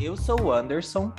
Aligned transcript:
Eu 0.00 0.16
sou 0.16 0.40
o 0.42 0.52
Anderson. 0.52 1.12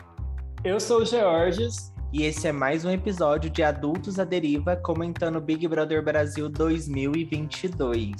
Eu 0.63 0.79
sou 0.79 1.01
o 1.01 1.05
Georges. 1.05 1.93
E 2.13 2.23
esse 2.23 2.47
é 2.47 2.51
mais 2.53 2.85
um 2.85 2.89
episódio 2.89 3.49
de 3.49 3.61
Adultos 3.61 4.17
à 4.17 4.23
Deriva 4.23 4.77
comentando 4.77 5.41
Big 5.41 5.67
Brother 5.67 6.01
Brasil 6.01 6.47
2022. 6.47 8.15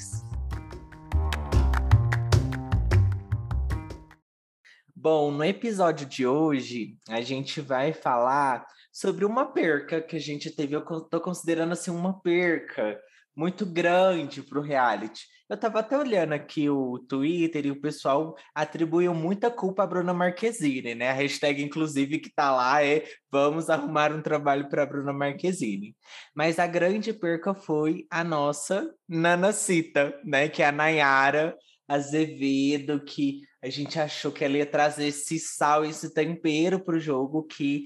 Bom, 4.94 5.32
no 5.32 5.46
episódio 5.46 6.06
de 6.06 6.28
hoje, 6.28 6.98
a 7.08 7.22
gente 7.22 7.62
vai 7.62 7.94
falar 7.94 8.68
sobre 8.92 9.24
uma 9.24 9.46
perca 9.46 10.02
que 10.02 10.18
a 10.18 10.20
gente 10.20 10.52
teve. 10.54 10.76
Eu 10.76 10.82
tô 10.82 11.22
considerando 11.22 11.72
assim 11.72 11.90
uma 11.90 12.20
perca 12.20 13.00
muito 13.36 13.66
grande 13.66 14.42
para 14.42 14.60
o 14.60 14.62
reality. 14.62 15.24
Eu 15.50 15.56
estava 15.56 15.80
até 15.80 15.98
olhando 15.98 16.34
aqui 16.34 16.70
o 16.70 17.00
Twitter 17.00 17.66
e 17.66 17.72
o 17.72 17.82
pessoal 17.82 18.36
atribuiu 18.54 19.14
muita 19.16 19.50
culpa 19.50 19.82
a 19.84 19.88
Bruna 19.88 20.14
Marquezine, 20.14 20.94
né? 20.94 21.10
A 21.10 21.14
hashtag, 21.14 21.64
inclusive, 21.64 22.20
que 22.20 22.32
tá 22.32 22.52
lá 22.56 22.84
é 22.86 23.04
vamos 23.32 23.70
arrumar 23.70 24.14
um 24.14 24.22
trabalho 24.22 24.70
para 24.70 24.86
Bruna 24.86 25.12
Marquezine. 25.12 25.96
Mas 26.36 26.60
a 26.60 26.68
grande 26.68 27.12
perca 27.14 27.56
foi 27.56 28.06
a 28.12 28.24
nossa 28.24 28.94
Nanacita, 29.08 30.14
né? 30.24 30.48
Que 30.50 30.62
é 30.62 30.68
a 30.68 30.72
Nayara 30.72 31.58
Azevedo, 31.88 33.04
que 33.04 33.42
a 33.64 33.70
gente 33.70 34.00
achou 34.00 34.32
que 34.32 34.46
ela 34.46 34.58
ia 34.58 34.66
trazer 34.66 35.08
esse 35.08 35.40
sal, 35.40 35.84
esse 35.84 36.14
tempero 36.14 36.80
para 36.80 36.96
o 36.96 37.00
jogo, 37.00 37.44
que 37.44 37.86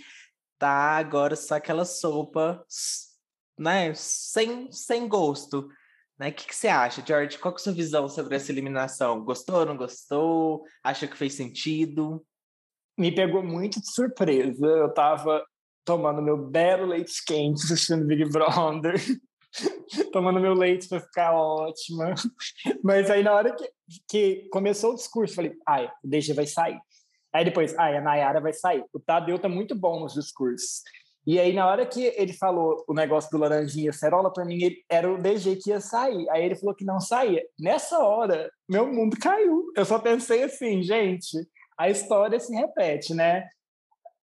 tá 0.60 0.98
agora 0.98 1.36
só 1.36 1.56
aquela 1.56 1.86
sopa, 1.86 2.64
né? 3.58 3.94
Sem, 3.94 4.72
sem 4.72 5.08
gosto. 5.08 5.68
Né? 6.18 6.30
O 6.30 6.34
que, 6.34 6.48
que 6.48 6.56
você 6.56 6.68
acha, 6.68 7.04
George? 7.06 7.38
Qual 7.38 7.54
é 7.54 7.56
a 7.56 7.60
sua 7.60 7.74
visão 7.74 8.08
sobre 8.08 8.36
essa 8.36 8.52
eliminação? 8.52 9.24
Gostou, 9.24 9.60
ou 9.60 9.66
não 9.66 9.78
gostou? 9.78 10.64
Acha 10.84 11.08
que 11.08 11.18
fez 11.18 11.34
sentido? 11.34 12.26
Me 12.98 13.14
pegou 13.14 13.44
muito 13.44 13.80
de 13.80 13.92
surpresa. 13.92 14.66
Eu 14.66 14.94
tava 14.94 15.44
tomando 15.86 16.22
meu 16.22 16.38
belo 16.38 16.86
leite 16.86 17.24
quente 17.26 17.64
assistindo 17.64 18.06
Big 18.06 18.26
Brother. 18.30 18.96
tomando 20.12 20.40
meu 20.40 20.54
leite 20.54 20.88
para 20.88 21.00
ficar 21.00 21.34
ótima. 21.34 22.14
Mas 22.84 23.10
aí 23.10 23.24
na 23.24 23.34
hora 23.34 23.56
que, 23.56 23.70
que 24.08 24.50
começou 24.50 24.94
o 24.94 24.96
discurso, 24.96 25.36
falei, 25.36 25.54
ai, 25.68 25.90
o 26.04 26.08
DG 26.08 26.34
vai 26.34 26.48
sair. 26.48 26.80
Aí 27.34 27.44
depois, 27.44 27.78
ai, 27.80 27.98
a 27.98 28.02
Nayara 28.02 28.40
vai 28.40 28.54
sair. 28.54 28.84
O 28.94 29.00
Tadeu 29.00 29.40
tá 29.40 29.50
muito 29.50 29.76
bom 29.76 30.00
nos 30.00 30.14
discursos. 30.14 30.84
E 31.26 31.40
aí, 31.40 31.54
na 31.54 31.66
hora 31.66 31.86
que 31.86 32.14
ele 32.18 32.34
falou 32.34 32.84
o 32.88 32.94
negócio 32.94 33.32
do 33.32 33.38
laranjinha 33.38 33.94
cerola, 33.94 34.32
para 34.32 34.44
mim 34.44 34.62
ele, 34.62 34.84
era 34.90 35.12
o 35.12 35.18
DG 35.18 35.56
que 35.56 35.70
ia 35.70 35.80
sair. 35.80 36.30
Aí 36.30 36.44
ele 36.44 36.56
falou 36.56 36.76
que 36.76 36.84
não 36.84 37.00
saía. 37.00 37.42
Nessa 37.58 37.98
hora, 38.00 38.52
meu 38.68 38.92
mundo 38.92 39.18
caiu. 39.18 39.72
Eu 39.76 39.86
só 39.86 40.00
pensei 40.00 40.44
assim, 40.44 40.84
gente, 40.84 41.38
a 41.78 41.90
história 41.90 42.38
se 42.40 42.54
repete, 42.54 43.14
né? 43.14 43.48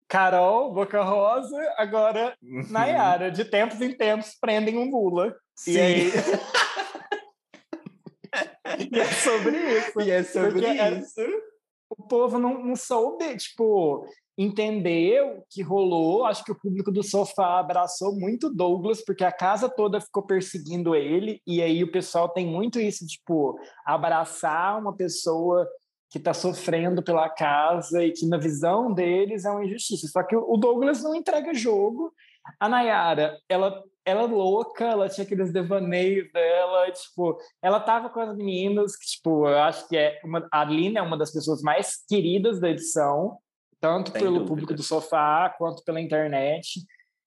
Carol, 0.07 0.73
Boca 0.73 1.03
Rosa, 1.03 1.59
agora 1.77 2.35
uhum. 2.41 2.65
Nayara. 2.71 3.29
De 3.29 3.45
tempos 3.45 3.79
em 3.79 3.95
tempos, 3.95 4.35
prendem 4.41 4.77
um 4.77 4.89
Lula. 4.89 5.35
Sim. 5.55 5.73
E 5.73 5.79
aí... 5.79 6.09
e 8.91 8.99
é 8.99 9.05
sobre 9.05 9.57
isso. 9.57 10.01
E 10.01 10.11
é 10.11 10.23
sobre 10.23 10.59
isso. 10.61 11.21
Era... 11.21 11.47
O 11.89 12.07
povo 12.07 12.39
não, 12.39 12.63
não 12.63 12.75
soube, 12.75 13.37
tipo 13.37 14.07
entendeu 14.37 15.43
que 15.49 15.61
rolou. 15.61 16.25
Acho 16.25 16.43
que 16.43 16.51
o 16.51 16.59
público 16.59 16.91
do 16.91 17.03
sofá 17.03 17.59
abraçou 17.59 18.15
muito 18.15 18.53
Douglas, 18.53 19.03
porque 19.03 19.23
a 19.23 19.31
casa 19.31 19.67
toda 19.67 19.99
ficou 19.99 20.23
perseguindo 20.23 20.95
ele, 20.95 21.41
e 21.45 21.61
aí 21.61 21.83
o 21.83 21.91
pessoal 21.91 22.29
tem 22.29 22.45
muito 22.45 22.79
isso, 22.79 23.05
tipo, 23.07 23.59
abraçar 23.85 24.79
uma 24.79 24.95
pessoa 24.95 25.67
que 26.09 26.17
está 26.17 26.33
sofrendo 26.33 27.03
pela 27.03 27.29
casa 27.29 28.03
e 28.03 28.11
que 28.11 28.25
na 28.27 28.37
visão 28.37 28.93
deles 28.93 29.43
é 29.43 29.51
uma 29.51 29.65
injustiça. 29.65 30.07
Só 30.07 30.23
que 30.23 30.35
o 30.35 30.55
Douglas 30.55 31.03
não 31.03 31.15
entrega 31.15 31.53
jogo. 31.53 32.13
A 32.59 32.69
Nayara, 32.69 33.37
ela, 33.49 33.83
ela 34.05 34.21
é 34.21 34.25
louca, 34.25 34.85
ela 34.85 35.09
tinha 35.09 35.25
aqueles 35.25 35.51
devaneios 35.51 36.31
dela, 36.31 36.89
tipo, 36.91 37.37
ela 37.61 37.77
tava 37.77 38.09
com 38.09 38.21
as 38.21 38.33
meninas, 38.37 38.95
que, 38.95 39.05
tipo, 39.05 39.49
eu 39.49 39.59
acho 39.59 39.85
que 39.89 39.97
é 39.97 40.17
uma, 40.23 40.47
a 40.49 40.63
Lina 40.63 40.99
é 40.99 41.01
uma 41.01 41.17
das 41.17 41.33
pessoas 41.33 41.61
mais 41.61 42.05
queridas 42.07 42.57
da 42.61 42.69
edição, 42.69 43.37
tanto 43.79 44.11
Sem 44.11 44.21
pelo 44.21 44.33
dúvida. 44.33 44.47
público 44.47 44.73
do 44.73 44.83
sofá 44.83 45.53
quanto 45.57 45.83
pela 45.83 46.01
internet. 46.01 46.81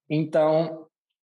Então, 0.09 0.87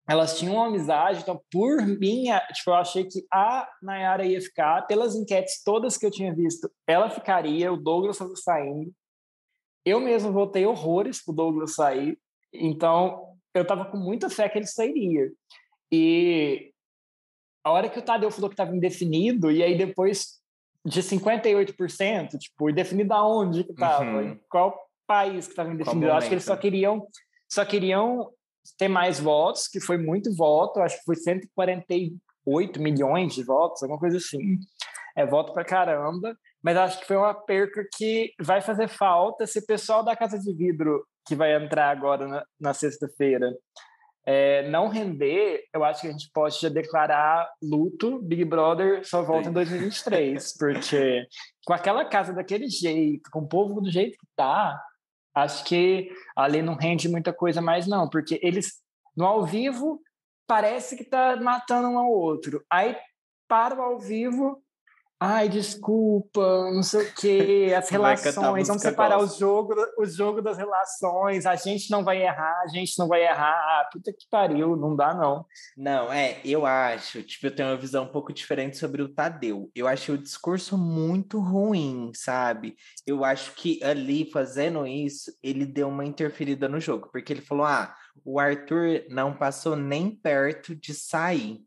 elas 0.07 0.39
tinham 0.39 0.57
uma 0.57 0.67
amizade, 0.67 1.21
então, 1.21 1.41
por 1.51 1.81
mim, 1.87 2.25
tipo, 2.53 2.71
eu 2.71 2.75
achei 2.75 3.05
que 3.05 3.25
a 3.33 3.67
Nayara 3.83 4.27
ia 4.27 4.41
ficar, 4.41 4.87
pelas 4.87 5.15
enquetes 5.15 5.63
todas 5.63 5.97
que 5.97 6.05
eu 6.05 6.11
tinha 6.11 6.35
visto, 6.35 6.71
ela 6.87 7.09
ficaria, 7.09 7.73
o 7.73 7.77
Douglas 7.77 8.17
estava 8.17 8.37
saindo. 8.37 8.93
Eu 9.85 10.01
mesmo 10.01 10.33
votei 10.33 10.67
horrores 10.67 11.25
pro 11.25 11.35
Douglas 11.35 11.75
sair, 11.75 12.19
então 12.53 13.35
eu 13.55 13.63
estava 13.63 13.87
com 13.87 13.97
muita 13.97 14.29
fé 14.29 14.49
que 14.49 14.59
ele 14.59 14.67
sairia. 14.67 15.33
E 15.91 16.73
a 17.65 17.71
hora 17.71 17.89
que 17.89 17.99
o 17.99 18.03
Tadeu 18.03 18.31
falou 18.31 18.51
que 18.51 18.55
estava 18.55 18.77
indefinido, 18.77 19.51
e 19.51 19.63
aí 19.63 19.77
depois 19.77 20.41
de 20.85 21.01
58%, 21.03 22.37
tipo, 22.37 22.69
indefinido 22.69 23.15
aonde 23.15 23.65
que 23.65 23.73
estava, 23.73 24.23
uhum. 24.23 24.39
qual 24.51 24.84
país 25.07 25.47
que 25.47 25.53
estava 25.53 25.73
indefinido. 25.73 26.07
Eu 26.07 26.15
acho 26.15 26.29
que 26.29 26.35
eles 26.35 26.45
só 26.45 26.57
queriam, 26.57 27.07
só 27.49 27.65
queriam 27.65 28.31
ter 28.79 28.89
mais 28.89 29.21
votos, 29.21 29.69
que 29.69 29.81
foi 29.81 29.99
muito 29.99 30.35
voto, 30.35 30.81
acho 30.81 30.99
que 30.99 31.05
foi 31.05 31.17
148 31.17 32.81
milhões 32.81 33.35
de 33.35 33.45
votos, 33.45 33.83
alguma 33.83 34.01
coisa 34.01 34.17
assim. 34.17 34.59
É 35.17 35.25
voto 35.25 35.53
para 35.53 35.65
caramba, 35.65 36.37
mas 36.63 36.77
acho 36.77 37.01
que 37.01 37.07
foi 37.07 37.17
uma 37.17 37.35
perca 37.35 37.87
que 37.97 38.33
vai 38.41 38.61
fazer 38.61 38.89
falta 38.89 39.47
se 39.47 39.59
o 39.59 39.67
pessoal 39.67 40.03
da 40.03 40.17
Casa 40.17 40.39
de 40.39 40.53
Vidro, 40.53 41.07
que 41.27 41.37
vai 41.37 41.55
entrar 41.55 41.91
agora 41.91 42.27
na, 42.27 42.45
na 42.59 42.75
sexta-feira, 42.75 43.55
é, 44.27 44.67
não 44.71 44.89
render, 44.89 45.65
eu 45.73 45.85
acho 45.85 46.01
que 46.01 46.09
a 46.09 46.11
gente 46.11 46.31
pode 46.33 46.59
já 46.59 46.71
declarar 46.71 47.49
luto, 47.63 48.19
Big 48.23 48.45
Brother 48.45 49.07
só 49.07 49.23
volta 49.23 49.45
Sim. 49.45 49.51
em 49.51 49.53
2023, 49.53 50.57
porque 50.57 51.27
com 51.67 51.75
aquela 51.75 52.07
casa 52.07 52.33
daquele 52.33 52.69
jeito, 52.69 53.31
com 53.31 53.41
o 53.41 53.49
povo 53.49 53.83
do 53.83 53.91
jeito 53.91 54.17
que 54.19 54.27
tá, 54.35 54.81
Acho 55.35 55.65
que 55.65 56.11
ali 56.37 56.63
não 56.63 56.75
rende 56.75 57.09
muita 57.09 57.33
coisa 57.33 57.61
mais, 57.61 57.87
não, 57.87 58.09
porque 58.09 58.39
eles, 58.43 58.81
no 59.17 59.27
ao 59.27 59.45
vivo, 59.45 60.01
parece 60.47 60.97
que 60.97 61.05
tá 61.05 61.37
matando 61.37 61.89
um 61.89 61.99
ao 61.99 62.11
outro. 62.11 62.65
Aí 62.71 62.97
para 63.49 63.75
o 63.75 63.83
ao 63.83 63.99
vivo, 63.99 64.63
ai, 65.19 65.49
desculpa, 65.49 66.71
não 66.73 66.83
sei 66.83 67.07
o 67.07 67.15
quê, 67.15 67.75
as 67.77 67.89
relações, 67.89 68.69
vamos 68.69 68.83
separar 68.83 69.19
o 69.19 69.27
jogo, 69.27 69.75
o 69.99 70.05
jogo 70.05 70.43
das 70.43 70.59
relações, 70.59 71.47
a 71.47 71.57
gente 71.57 71.91
não 71.91 72.05
vai 72.05 72.23
errar, 72.23 72.63
a 72.63 72.69
gente 72.69 72.99
não 72.99 73.09
vai 73.09 73.23
errar, 73.25 73.55
ah, 73.55 73.89
puta 73.93 74.13
que 74.13 74.27
pariu, 74.29 74.77
não 74.77 74.95
dá 74.95 75.15
não. 75.15 75.47
Não, 75.77 76.13
é, 76.13 76.41
eu 76.45 76.67
acho, 76.67 77.23
tipo, 77.23 77.47
eu 77.47 77.55
tenho 77.55 77.71
uma 77.71 77.77
visão 77.77 78.05
um 78.05 78.13
pouco 78.13 78.33
diferente 78.33 78.77
sobre 78.77 79.03
o 79.03 79.09
Tadeu. 79.09 79.71
Eu 79.75 79.87
acho 79.87 80.13
o 80.13 80.19
discurso 80.19 80.77
muito 80.77 81.39
ruim, 81.39 82.11
sabe? 82.15 82.77
Eu 83.07 83.25
acho 83.25 83.53
que 83.55 83.83
ali, 83.83 84.31
fazendo 84.31 84.87
isso, 84.87 85.33
ele 85.43 85.65
deu 85.65 85.89
uma 85.89 86.05
interferida 86.05 86.69
no 86.69 86.81
jogo, 86.81 87.09
porque 87.11 87.33
ele 87.33 87.43
falou, 87.43 87.65
ah, 87.65 87.95
o 88.25 88.39
Arthur 88.39 89.05
não 89.09 89.35
passou 89.35 89.75
nem 89.75 90.11
perto 90.11 90.75
de 90.75 90.93
sair. 90.93 91.65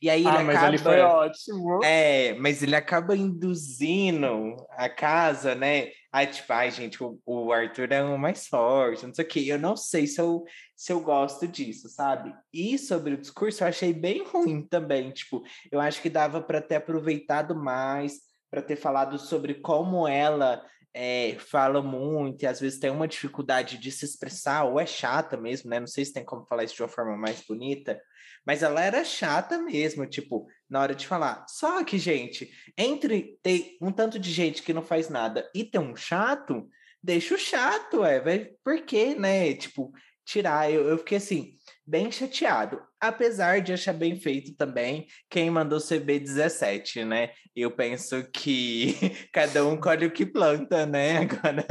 E 0.00 0.08
aí 0.08 0.26
ah, 0.26 0.34
ele 0.34 0.44
mas 0.44 0.56
acaba... 0.56 0.68
ele 0.68 0.78
foi 0.78 1.00
ótimo. 1.00 1.84
É, 1.84 2.34
mas 2.34 2.62
ele 2.62 2.76
acaba 2.76 3.16
induzindo 3.16 4.56
a 4.70 4.88
casa, 4.88 5.54
né? 5.54 5.88
Aí, 6.12 6.26
tipo, 6.26 6.52
ai, 6.52 6.70
gente, 6.70 7.02
o, 7.02 7.20
o 7.24 7.52
Arthur 7.52 7.92
é 7.92 8.02
o 8.02 8.18
mais 8.18 8.48
forte, 8.48 9.06
não 9.06 9.14
sei 9.14 9.24
o 9.24 9.28
quê. 9.28 9.44
Eu 9.46 9.58
não 9.58 9.76
sei 9.76 10.06
se 10.06 10.20
eu, 10.20 10.44
se 10.74 10.92
eu 10.92 11.00
gosto 11.00 11.46
disso, 11.46 11.88
sabe? 11.88 12.34
E 12.52 12.76
sobre 12.78 13.14
o 13.14 13.18
discurso, 13.18 13.62
eu 13.62 13.68
achei 13.68 13.92
bem 13.92 14.24
ruim 14.24 14.62
também. 14.62 15.12
Tipo, 15.12 15.42
eu 15.70 15.80
acho 15.80 16.02
que 16.02 16.10
dava 16.10 16.40
para 16.40 16.60
ter 16.60 16.76
aproveitado 16.76 17.54
mais, 17.54 18.20
para 18.50 18.60
ter 18.60 18.76
falado 18.76 19.18
sobre 19.18 19.54
como 19.54 20.08
ela 20.08 20.64
é, 20.94 21.36
fala 21.38 21.82
muito 21.82 22.42
e 22.42 22.46
às 22.46 22.60
vezes 22.60 22.78
tem 22.78 22.90
uma 22.90 23.08
dificuldade 23.08 23.78
de 23.78 23.90
se 23.90 24.04
expressar, 24.04 24.64
ou 24.64 24.80
é 24.80 24.86
chata 24.86 25.36
mesmo, 25.36 25.70
né? 25.70 25.80
Não 25.80 25.86
sei 25.86 26.04
se 26.04 26.12
tem 26.12 26.24
como 26.24 26.44
falar 26.46 26.64
isso 26.64 26.74
de 26.74 26.82
uma 26.82 26.88
forma 26.88 27.16
mais 27.16 27.40
bonita, 27.42 28.00
mas 28.46 28.62
ela 28.62 28.82
era 28.82 29.04
chata 29.04 29.58
mesmo, 29.58 30.06
tipo, 30.06 30.46
na 30.68 30.80
hora 30.80 30.94
de 30.94 31.06
falar. 31.06 31.44
Só 31.48 31.84
que, 31.84 31.98
gente, 31.98 32.50
entre 32.76 33.38
ter 33.42 33.76
um 33.80 33.92
tanto 33.92 34.18
de 34.18 34.32
gente 34.32 34.62
que 34.62 34.72
não 34.72 34.82
faz 34.82 35.08
nada 35.08 35.48
e 35.54 35.64
ter 35.64 35.78
um 35.78 35.94
chato, 35.94 36.68
deixa 37.02 37.34
o 37.34 37.38
chato, 37.38 38.04
é, 38.04 38.20
por 38.64 38.82
quê, 38.82 39.14
né? 39.14 39.54
Tipo, 39.54 39.92
tirar. 40.24 40.70
Eu, 40.70 40.88
eu 40.88 40.98
fiquei 40.98 41.18
assim, 41.18 41.56
bem 41.90 42.10
chateado. 42.12 42.80
Apesar 43.00 43.60
de 43.60 43.72
achar 43.72 43.92
bem 43.92 44.14
feito 44.14 44.54
também 44.54 45.08
quem 45.28 45.50
mandou 45.50 45.78
CB17, 45.78 47.04
né? 47.04 47.32
Eu 47.54 47.72
penso 47.72 48.22
que 48.32 48.94
cada 49.32 49.66
um 49.66 49.76
colhe 49.78 50.06
o 50.06 50.12
que 50.12 50.24
planta, 50.24 50.86
né? 50.86 51.18
Agora 51.26 51.66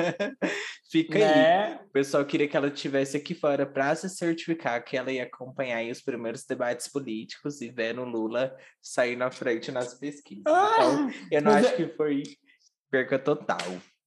fica 0.92 1.18
né? 1.18 1.68
aí. 1.68 1.76
O 1.86 1.90
pessoal 1.90 2.26
queria 2.26 2.48
que 2.48 2.58
ela 2.58 2.70
tivesse 2.70 3.16
aqui 3.16 3.34
fora 3.34 3.66
para 3.66 3.96
se 3.96 4.10
certificar 4.10 4.84
que 4.84 4.98
ela 4.98 5.12
ia 5.12 5.24
acompanhar 5.24 5.84
os 5.90 6.02
primeiros 6.02 6.46
debates 6.46 6.92
políticos 6.92 7.62
e 7.62 7.70
ver 7.70 7.98
o 7.98 8.04
Lula 8.04 8.54
sair 8.82 9.16
na 9.16 9.32
frente 9.32 9.72
nas 9.72 9.94
pesquisas. 9.94 10.44
Ah, 10.46 10.74
então, 10.76 11.12
eu 11.32 11.42
não 11.42 11.52
acho 11.54 11.70
é... 11.70 11.76
que 11.78 11.88
foi 11.96 12.24
perca 12.92 13.18
total. 13.18 13.58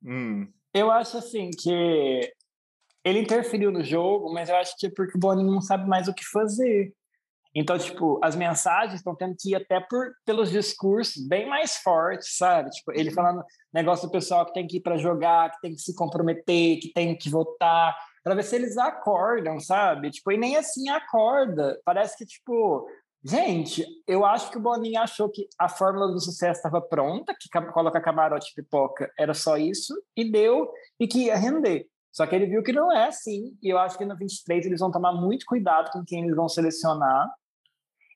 Hum. 0.04 0.46
Eu 0.74 0.90
acho 0.90 1.16
assim 1.18 1.50
que 1.50 2.32
ele 3.04 3.20
interferiu 3.20 3.70
no 3.70 3.82
jogo, 3.82 4.32
mas 4.32 4.48
eu 4.48 4.56
acho 4.56 4.76
que 4.78 4.86
é 4.86 4.90
porque 4.94 5.16
o 5.16 5.20
Boninho 5.20 5.50
não 5.50 5.60
sabe 5.60 5.88
mais 5.88 6.08
o 6.08 6.14
que 6.14 6.24
fazer. 6.24 6.92
Então, 7.54 7.76
tipo, 7.76 8.18
as 8.22 8.34
mensagens 8.34 8.94
estão 8.94 9.14
tendo 9.14 9.36
que 9.38 9.50
ir 9.50 9.56
até 9.56 9.78
por, 9.78 10.10
pelos 10.24 10.50
discursos 10.50 11.26
bem 11.26 11.46
mais 11.46 11.76
fortes, 11.76 12.36
sabe? 12.36 12.70
Tipo, 12.70 12.92
ele 12.92 13.10
uhum. 13.10 13.14
falando 13.14 13.44
negócio 13.72 14.08
do 14.08 14.12
pessoal 14.12 14.46
que 14.46 14.54
tem 14.54 14.66
que 14.66 14.78
ir 14.78 14.80
para 14.80 14.96
jogar, 14.96 15.50
que 15.50 15.60
tem 15.60 15.74
que 15.74 15.80
se 15.80 15.94
comprometer, 15.94 16.78
que 16.80 16.92
tem 16.94 17.16
que 17.16 17.28
votar, 17.28 17.94
para 18.24 18.34
ver 18.34 18.44
se 18.44 18.56
eles 18.56 18.78
acordam, 18.78 19.60
sabe? 19.60 20.10
Tipo, 20.10 20.32
e 20.32 20.38
nem 20.38 20.56
assim 20.56 20.88
acorda. 20.88 21.78
Parece 21.84 22.16
que, 22.16 22.24
tipo, 22.24 22.88
gente, 23.22 23.84
eu 24.06 24.24
acho 24.24 24.50
que 24.50 24.56
o 24.56 24.62
Boninho 24.62 25.00
achou 25.00 25.28
que 25.28 25.46
a 25.58 25.68
fórmula 25.68 26.10
do 26.10 26.20
sucesso 26.20 26.58
estava 26.58 26.80
pronta, 26.80 27.34
que 27.38 27.50
coloca 27.72 28.00
camarote 28.00 28.54
pipoca 28.54 29.12
era 29.18 29.34
só 29.34 29.58
isso, 29.58 29.94
e 30.16 30.30
deu, 30.30 30.70
e 30.98 31.06
que 31.06 31.26
ia 31.26 31.36
render. 31.36 31.86
Só 32.12 32.26
que 32.26 32.34
ele 32.36 32.46
viu 32.46 32.62
que 32.62 32.72
não 32.72 32.92
é 32.92 33.08
assim, 33.08 33.56
e 33.62 33.72
eu 33.72 33.78
acho 33.78 33.96
que 33.96 34.04
no 34.04 34.16
23 34.16 34.66
eles 34.66 34.80
vão 34.80 34.90
tomar 34.90 35.12
muito 35.12 35.46
cuidado 35.46 35.90
com 35.90 36.04
quem 36.04 36.24
eles 36.24 36.36
vão 36.36 36.48
selecionar, 36.48 37.28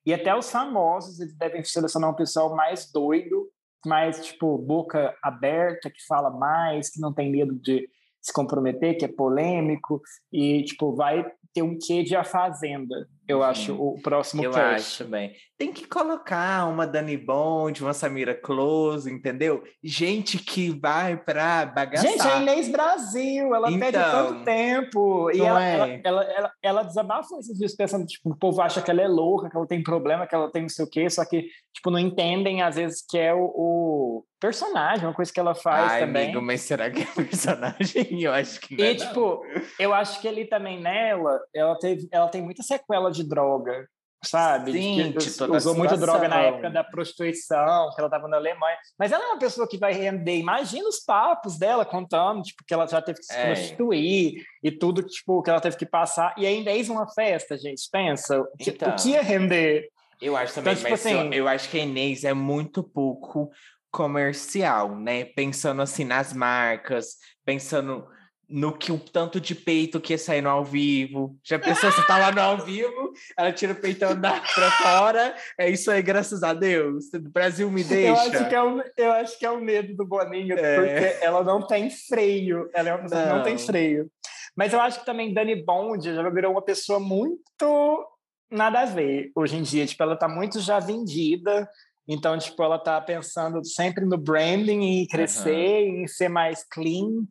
e 0.04 0.14
até 0.14 0.36
os 0.36 0.50
famosos, 0.50 1.18
eles 1.18 1.36
devem 1.36 1.64
selecionar 1.64 2.10
um 2.10 2.14
pessoal 2.14 2.54
mais 2.54 2.92
doido, 2.92 3.50
mais, 3.84 4.24
tipo, 4.24 4.56
boca 4.58 5.16
aberta, 5.22 5.90
que 5.90 6.04
fala 6.06 6.30
mais, 6.30 6.90
que 6.90 7.00
não 7.00 7.12
tem 7.12 7.30
medo 7.30 7.54
de 7.54 7.88
se 8.20 8.32
comprometer, 8.32 8.96
que 8.96 9.04
é 9.04 9.08
polêmico, 9.08 10.00
e, 10.32 10.62
tipo, 10.64 10.94
vai 10.94 11.24
ter 11.52 11.62
um 11.62 11.76
quê 11.76 12.02
de 12.02 12.14
A 12.14 12.22
Fazenda, 12.22 13.08
eu 13.28 13.38
uhum. 13.38 13.44
acho, 13.44 13.74
o 13.74 14.00
próximo 14.00 14.44
Eu 14.44 14.52
cast. 14.52 14.74
acho 14.74 15.04
também. 15.04 15.32
Tem 15.58 15.72
que 15.72 15.86
colocar 15.86 16.66
uma 16.68 16.86
Dani 16.86 17.16
Bond, 17.16 17.82
uma 17.82 17.94
Samira 17.94 18.34
Close, 18.34 19.10
entendeu? 19.10 19.62
Gente 19.82 20.38
que 20.38 20.70
vai 20.70 21.16
pra 21.16 21.66
bagaçar. 21.66 22.10
Gente, 22.10 22.22
a 22.22 22.40
Inês 22.40 22.68
Brasil, 22.68 23.54
ela 23.54 23.68
então, 23.70 23.80
pede 23.80 23.98
tanto 23.98 24.44
tempo. 24.44 25.30
E 25.32 25.40
ela, 25.40 25.64
é. 25.64 25.74
ela, 25.74 26.00
ela, 26.04 26.24
ela, 26.24 26.52
ela 26.62 26.82
desabafou 26.82 27.38
esses 27.40 27.58
dias 27.58 27.74
pensando, 27.74 28.06
tipo, 28.06 28.30
o 28.30 28.36
povo 28.36 28.60
acha 28.60 28.82
que 28.82 28.90
ela 28.90 29.02
é 29.02 29.08
louca, 29.08 29.48
que 29.50 29.56
ela 29.56 29.66
tem 29.66 29.82
problema, 29.82 30.26
que 30.26 30.34
ela 30.34 30.50
tem 30.50 30.62
não 30.62 30.68
sei 30.68 30.84
o 30.84 30.90
quê, 30.90 31.08
só 31.08 31.24
que, 31.24 31.48
tipo, 31.72 31.90
não 31.90 31.98
entendem, 31.98 32.62
às 32.62 32.76
vezes, 32.76 33.04
que 33.08 33.18
é 33.18 33.34
o, 33.34 33.44
o 33.54 34.24
personagem, 34.38 35.06
uma 35.06 35.14
coisa 35.14 35.32
que 35.32 35.40
ela 35.40 35.54
faz 35.54 35.92
Ai, 35.92 36.00
também. 36.00 36.24
amigo, 36.24 36.42
mas 36.42 36.60
será 36.60 36.90
que 36.90 37.02
é 37.02 37.06
personagem? 37.06 38.22
Eu 38.22 38.32
acho 38.32 38.60
que 38.60 38.76
não 38.76 38.84
E, 38.84 38.88
é, 38.88 38.94
tipo, 38.94 39.20
não. 39.20 39.62
eu 39.78 39.94
acho 39.94 40.20
que 40.20 40.28
ali 40.28 40.44
também 40.44 40.80
nela, 40.80 41.40
ela, 41.54 41.78
teve, 41.78 42.06
ela 42.12 42.28
tem 42.28 42.42
muita 42.42 42.62
sequela 42.62 43.10
de 43.16 43.24
droga, 43.24 43.88
sabe? 44.24 44.72
Sim, 44.72 45.12
que 45.12 45.56
usou 45.56 45.74
muita 45.74 45.96
droga 45.96 46.28
na 46.28 46.40
época 46.40 46.70
da 46.70 46.84
prostituição, 46.84 47.90
que 47.90 48.00
ela 48.00 48.08
estava 48.08 48.28
na 48.28 48.36
Alemanha. 48.36 48.76
Mas 48.98 49.12
ela 49.12 49.24
é 49.24 49.26
uma 49.28 49.38
pessoa 49.38 49.68
que 49.68 49.78
vai 49.78 49.92
render. 49.92 50.36
Imagina 50.36 50.88
os 50.88 51.00
papos 51.00 51.58
dela 51.58 51.84
contando, 51.84 52.42
tipo, 52.42 52.64
que 52.66 52.74
ela 52.74 52.86
já 52.86 53.00
teve 53.00 53.18
que 53.18 53.26
se 53.26 53.36
é. 53.36 53.46
prostituir 53.46 54.44
e 54.62 54.70
tudo, 54.70 55.02
tipo, 55.02 55.42
que 55.42 55.50
ela 55.50 55.60
teve 55.60 55.76
que 55.76 55.86
passar. 55.86 56.34
E 56.36 56.46
ainda 56.46 56.70
eis 56.70 56.88
uma 56.88 57.08
festa, 57.08 57.56
gente. 57.56 57.82
Pensa, 57.90 58.44
então, 58.60 58.90
o 58.90 58.96
que 58.96 59.10
ia 59.10 59.22
render? 59.22 59.88
Eu 60.20 60.36
acho 60.36 60.54
também, 60.54 60.72
então, 60.72 60.82
tipo 60.82 60.90
mas 60.90 61.06
assim, 61.06 61.26
eu, 61.26 61.32
eu 61.32 61.48
acho 61.48 61.68
que 61.68 61.78
a 61.78 61.82
Inês 61.82 62.24
é 62.24 62.32
muito 62.32 62.82
pouco 62.82 63.50
comercial, 63.90 64.96
né? 64.96 65.24
Pensando 65.24 65.82
assim 65.82 66.04
nas 66.04 66.32
marcas, 66.32 67.16
pensando 67.44 68.06
no 68.48 68.72
que 68.72 68.92
o 68.92 68.98
tanto 68.98 69.40
de 69.40 69.54
peito 69.54 70.00
que 70.00 70.12
ia 70.12 70.18
sair 70.18 70.40
no 70.40 70.48
ao 70.48 70.64
vivo. 70.64 71.36
Já 71.42 71.58
pensou, 71.58 71.90
você 71.90 72.06
tá 72.06 72.16
lá 72.16 72.30
no 72.30 72.40
ao 72.40 72.58
vivo, 72.58 73.12
ela 73.36 73.52
tira 73.52 73.72
o 73.72 73.76
peitão 73.76 74.18
da 74.18 74.40
pra 74.40 74.70
fora, 74.70 75.34
é 75.58 75.68
isso 75.68 75.90
aí, 75.90 76.00
graças 76.00 76.42
a 76.42 76.54
Deus. 76.54 77.06
O 77.12 77.20
Brasil 77.30 77.70
me 77.70 77.82
deixa. 77.82 78.08
Eu 78.08 78.14
acho 78.14 78.48
que 78.48 78.54
é 78.54 78.62
o, 78.62 78.82
eu 78.96 79.12
acho 79.12 79.38
que 79.38 79.46
é 79.46 79.50
o 79.50 79.60
medo 79.60 79.96
do 79.96 80.06
Boninho, 80.06 80.56
é. 80.56 80.76
porque 80.76 81.24
ela 81.24 81.42
não 81.42 81.66
tem 81.66 81.90
freio, 81.90 82.70
ela 82.72 82.90
é 82.90 82.94
uma 82.94 83.02
pessoa 83.02 83.20
não. 83.20 83.28
que 83.28 83.36
não 83.36 83.42
tem 83.42 83.58
freio. 83.58 84.10
Mas 84.56 84.72
eu 84.72 84.80
acho 84.80 85.00
que 85.00 85.06
também 85.06 85.34
Dani 85.34 85.62
Bond 85.62 86.14
já 86.14 86.30
virou 86.30 86.52
uma 86.52 86.62
pessoa 86.62 86.98
muito 86.98 88.08
nada 88.50 88.80
a 88.80 88.86
ver 88.86 89.30
hoje 89.34 89.56
em 89.56 89.62
dia. 89.62 89.84
Tipo, 89.84 90.02
ela 90.02 90.16
tá 90.16 90.28
muito 90.28 90.60
já 90.60 90.78
vendida, 90.78 91.68
então, 92.08 92.38
tipo, 92.38 92.62
ela 92.62 92.78
tá 92.78 93.00
pensando 93.00 93.64
sempre 93.64 94.04
no 94.04 94.16
branding 94.16 95.02
e 95.02 95.08
crescer, 95.08 95.90
uhum. 95.90 96.02
em 96.02 96.06
ser 96.06 96.28
mais 96.28 96.64
clean. 96.64 97.26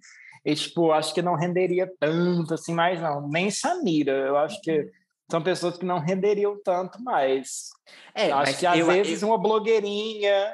E, 0.45 0.53
tipo, 0.53 0.91
acho 0.91 1.13
que 1.13 1.23
não 1.23 1.35
renderia 1.35 1.91
tanto 1.99 2.53
assim 2.53 2.73
mais, 2.73 3.01
não. 3.01 3.27
Nem 3.27 3.49
Samira. 3.49 4.11
Eu 4.11 4.37
acho 4.37 4.61
que 4.61 4.91
são 5.29 5.41
pessoas 5.41 5.75
que 5.75 5.85
não 5.85 5.97
renderiam 5.97 6.55
tanto 6.63 7.01
mais. 7.03 7.69
É, 8.13 8.31
acho 8.31 8.59
que 8.59 8.65
às 8.65 8.77
eu, 8.77 8.85
vezes 8.85 9.23
eu... 9.23 9.29
uma 9.29 9.39
blogueirinha, 9.39 10.53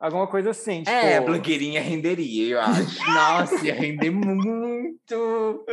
alguma 0.00 0.26
coisa 0.26 0.50
assim. 0.50 0.82
Tipo... 0.82 0.90
É, 0.90 1.18
a 1.18 1.22
blogueirinha 1.22 1.80
renderia, 1.80 2.54
eu 2.54 2.60
acho. 2.60 2.98
Nossa, 3.14 3.64
ia 3.64 3.74
render 3.74 4.10
muito. 4.10 5.64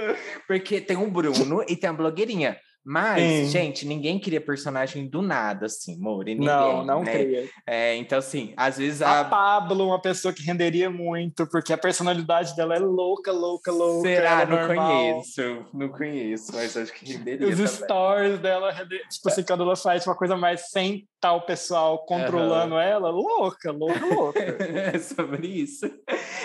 Porque 0.47 0.79
tem 0.79 0.95
o 0.95 1.09
Bruno 1.09 1.63
e 1.67 1.75
tem 1.75 1.89
a 1.89 1.93
blogueirinha. 1.93 2.59
Mas, 2.89 3.21
Sim. 3.21 3.45
gente, 3.49 3.85
ninguém 3.85 4.17
cria 4.17 4.39
personagem 4.39 5.09
do 5.09 5.21
nada, 5.21 5.65
assim, 5.65 5.97
More. 5.99 6.33
Ninguém, 6.33 6.47
não, 6.47 6.85
não 6.85 7.03
né? 7.03 7.11
cria. 7.11 7.49
É, 7.67 7.97
então, 7.97 8.17
assim, 8.17 8.53
às 8.55 8.77
vezes 8.77 9.01
a... 9.01 9.19
a... 9.19 9.25
Pablo, 9.25 9.87
uma 9.87 10.01
pessoa 10.01 10.33
que 10.33 10.41
renderia 10.41 10.89
muito, 10.89 11.45
porque 11.47 11.73
a 11.73 11.77
personalidade 11.77 12.55
dela 12.55 12.77
é 12.77 12.79
louca, 12.79 13.29
louca, 13.29 13.73
louca. 13.73 14.07
Será? 14.07 14.43
É 14.43 14.45
não 14.45 14.55
normal. 14.55 14.87
conheço, 14.87 15.65
não 15.73 15.89
conheço, 15.89 16.55
mas 16.55 16.77
acho 16.77 16.93
que 16.93 17.11
renderia 17.11 17.49
Os 17.49 17.55
também. 17.55 17.67
stories 17.67 18.39
dela, 18.39 18.73
tipo 18.73 19.27
assim, 19.27 19.43
quando 19.43 19.63
ela 19.63 19.75
faz 19.75 20.07
uma 20.07 20.15
coisa 20.15 20.37
mais 20.37 20.69
sem 20.69 21.05
tal 21.19 21.45
pessoal 21.45 22.05
controlando 22.05 22.75
uhum. 22.75 22.79
ela, 22.79 23.09
louca, 23.09 23.69
louca, 23.69 24.05
louca. 24.05 24.39
é 24.39 24.97
sobre 24.99 25.45
isso. 25.45 25.91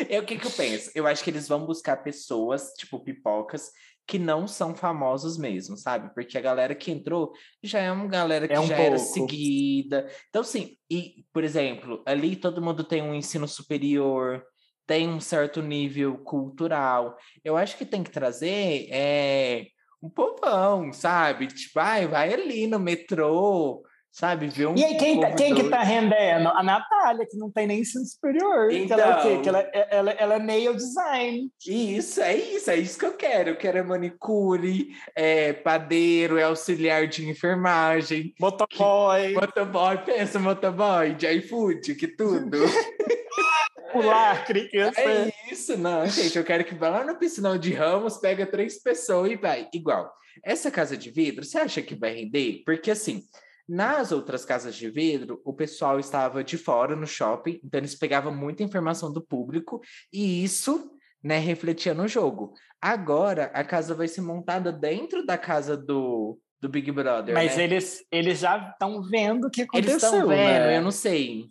É 0.09 0.19
o 0.19 0.25
que 0.25 0.37
que 0.37 0.47
eu 0.47 0.51
penso? 0.51 0.91
Eu 0.93 1.07
acho 1.07 1.23
que 1.23 1.31
eles 1.31 1.47
vão 1.47 1.65
buscar 1.65 1.99
pessoas, 1.99 2.73
tipo, 2.77 2.99
pipocas, 2.99 3.71
que 4.07 4.19
não 4.19 4.47
são 4.47 4.75
famosos 4.75 5.39
mesmo, 5.39 5.77
sabe? 5.77 6.13
Porque 6.15 6.37
a 6.37 6.41
galera 6.41 6.75
que 6.75 6.91
entrou 6.91 7.33
já 7.63 7.81
é 7.81 7.91
uma 7.91 8.07
galera 8.07 8.47
que 8.49 8.55
é 8.55 8.61
um 8.61 8.67
já 8.67 8.77
pouco. 8.77 8.91
era 8.91 8.99
seguida. 8.99 10.11
Então, 10.29 10.43
sim, 10.43 10.77
e, 10.91 11.25
por 11.33 11.45
exemplo, 11.45 12.03
ali 12.07 12.37
todo 12.37 12.63
mundo 12.63 12.85
tem 12.85 13.03
um 13.03 13.15
ensino 13.15 13.47
superior, 13.47 14.45
tem 14.87 15.09
um 15.09 15.21
certo 15.21 15.63
nível 15.63 16.19
cultural. 16.19 17.17
Eu 17.45 17.57
acho 17.57 17.77
que 17.77 17.87
tem 17.87 18.03
que 18.03 18.11
trazer 18.11 18.89
é, 18.91 19.67
um 20.03 20.11
povão, 20.11 20.93
sabe? 20.93 21.47
Tipo, 21.47 21.79
ai, 21.79 22.07
vai 22.07 22.33
ali 22.33 22.67
no 22.67 22.79
metrô, 22.79 23.83
sabe? 24.13 24.49
Ver 24.49 24.67
um 24.67 24.77
e 24.77 24.85
aí, 24.85 24.97
quem, 24.99 25.19
tá, 25.19 25.33
quem 25.33 25.55
que 25.55 25.65
tá 25.71 25.83
rendendo? 25.83 26.49
A 26.51 26.63
Natália, 26.63 27.27
que 27.27 27.39
não 27.39 27.51
tem 27.51 27.67
nem 27.67 27.81
ensino 27.81 28.05
superior. 28.05 28.71
Então... 28.71 28.97
Que 28.97 29.03
ela 29.03 29.13
é 29.13 29.19
o 29.19 29.23
quê? 29.23 29.43
Que 29.43 29.49
ela, 29.49 29.61
é, 29.61 29.89
ela, 29.91 30.11
ela 30.13 30.35
é 30.35 30.39
nail 30.39 30.77
design. 30.77 31.51
Isso, 31.67 32.21
é 32.21 32.37
isso, 32.37 32.71
é 32.71 32.77
isso 32.77 32.99
que 32.99 33.07
eu 33.07 33.15
quero. 33.15 33.51
Eu 33.51 33.57
quero 33.57 33.79
é 33.79 33.83
manicure, 33.83 34.89
é 35.17 35.55
padeiro, 35.55 36.37
é 36.37 36.43
auxiliar 36.43 37.09
de 37.09 37.29
enfermagem. 37.29 38.35
Motoboy. 38.39 39.33
motoboy, 39.33 39.99
pensa 40.05 40.39
motoboy, 40.39 41.15
de 41.15 41.27
iFood, 41.27 41.95
que 41.95 42.07
tudo. 42.07 42.59
Pular, 43.93 44.45
criança. 44.47 45.01
É 45.01 45.33
isso, 45.51 45.77
não, 45.77 46.07
gente. 46.07 46.37
Eu 46.37 46.45
quero 46.45 46.65
que 46.65 46.75
vá 46.75 46.89
lá 46.89 47.05
no 47.05 47.17
piscinão 47.17 47.59
de 47.59 47.73
Ramos, 47.73 48.19
pega 48.19 48.47
três 48.47 48.83
pessoas 48.83 49.31
e 49.31 49.37
vai. 49.37 49.69
Igual. 49.73 50.11
Essa 50.43 50.71
casa 50.71 50.97
de 50.97 51.11
vidro, 51.11 51.45
você 51.45 51.59
acha 51.59 51.83
que 51.83 51.95
vai 51.95 52.15
render? 52.15 52.63
Porque 52.65 52.91
assim, 52.91 53.23
nas 53.69 54.13
outras 54.13 54.45
casas 54.45 54.75
de 54.75 54.91
vidro, 54.91 55.41
o 55.45 55.53
pessoal 55.53 55.99
estava 55.99 56.43
de 56.43 56.59
fora 56.59 56.97
no 56.97 57.07
shopping, 57.07 57.61
então 57.65 57.79
eles 57.79 57.95
pegavam 57.95 58.35
muita 58.35 58.63
informação 58.63 59.13
do 59.13 59.23
público 59.23 59.81
e 60.13 60.43
isso, 60.43 60.91
né, 61.23 61.39
refletia 61.39 61.95
no 61.95 62.09
jogo. 62.09 62.55
Agora, 62.81 63.45
a 63.55 63.63
casa 63.65 63.95
vai 63.95 64.09
ser 64.09 64.23
montada 64.23 64.73
dentro 64.73 65.25
da 65.25 65.39
casa 65.39 65.77
do, 65.77 66.39
do 66.61 66.69
Big 66.69 66.91
Brother. 66.91 67.35
Mas 67.35 67.57
né? 67.57 67.65
eles, 67.65 68.05
eles 68.11 68.41
já 68.41 68.71
estão 68.71 69.03
vendo 69.03 69.47
o 69.47 69.51
que 69.51 69.63
aconteceu. 69.63 69.91
Eles 69.91 70.03
estão 70.03 70.29
vendo, 70.29 70.29
né? 70.29 70.77
eu 70.77 70.83
não 70.83 70.91
sei. 70.91 71.49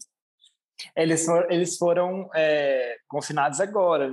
Eles, 0.96 1.26
for, 1.26 1.52
eles 1.52 1.78
foram 1.78 2.30
é, 2.34 2.98
confinados 3.08 3.60
agora, 3.60 4.12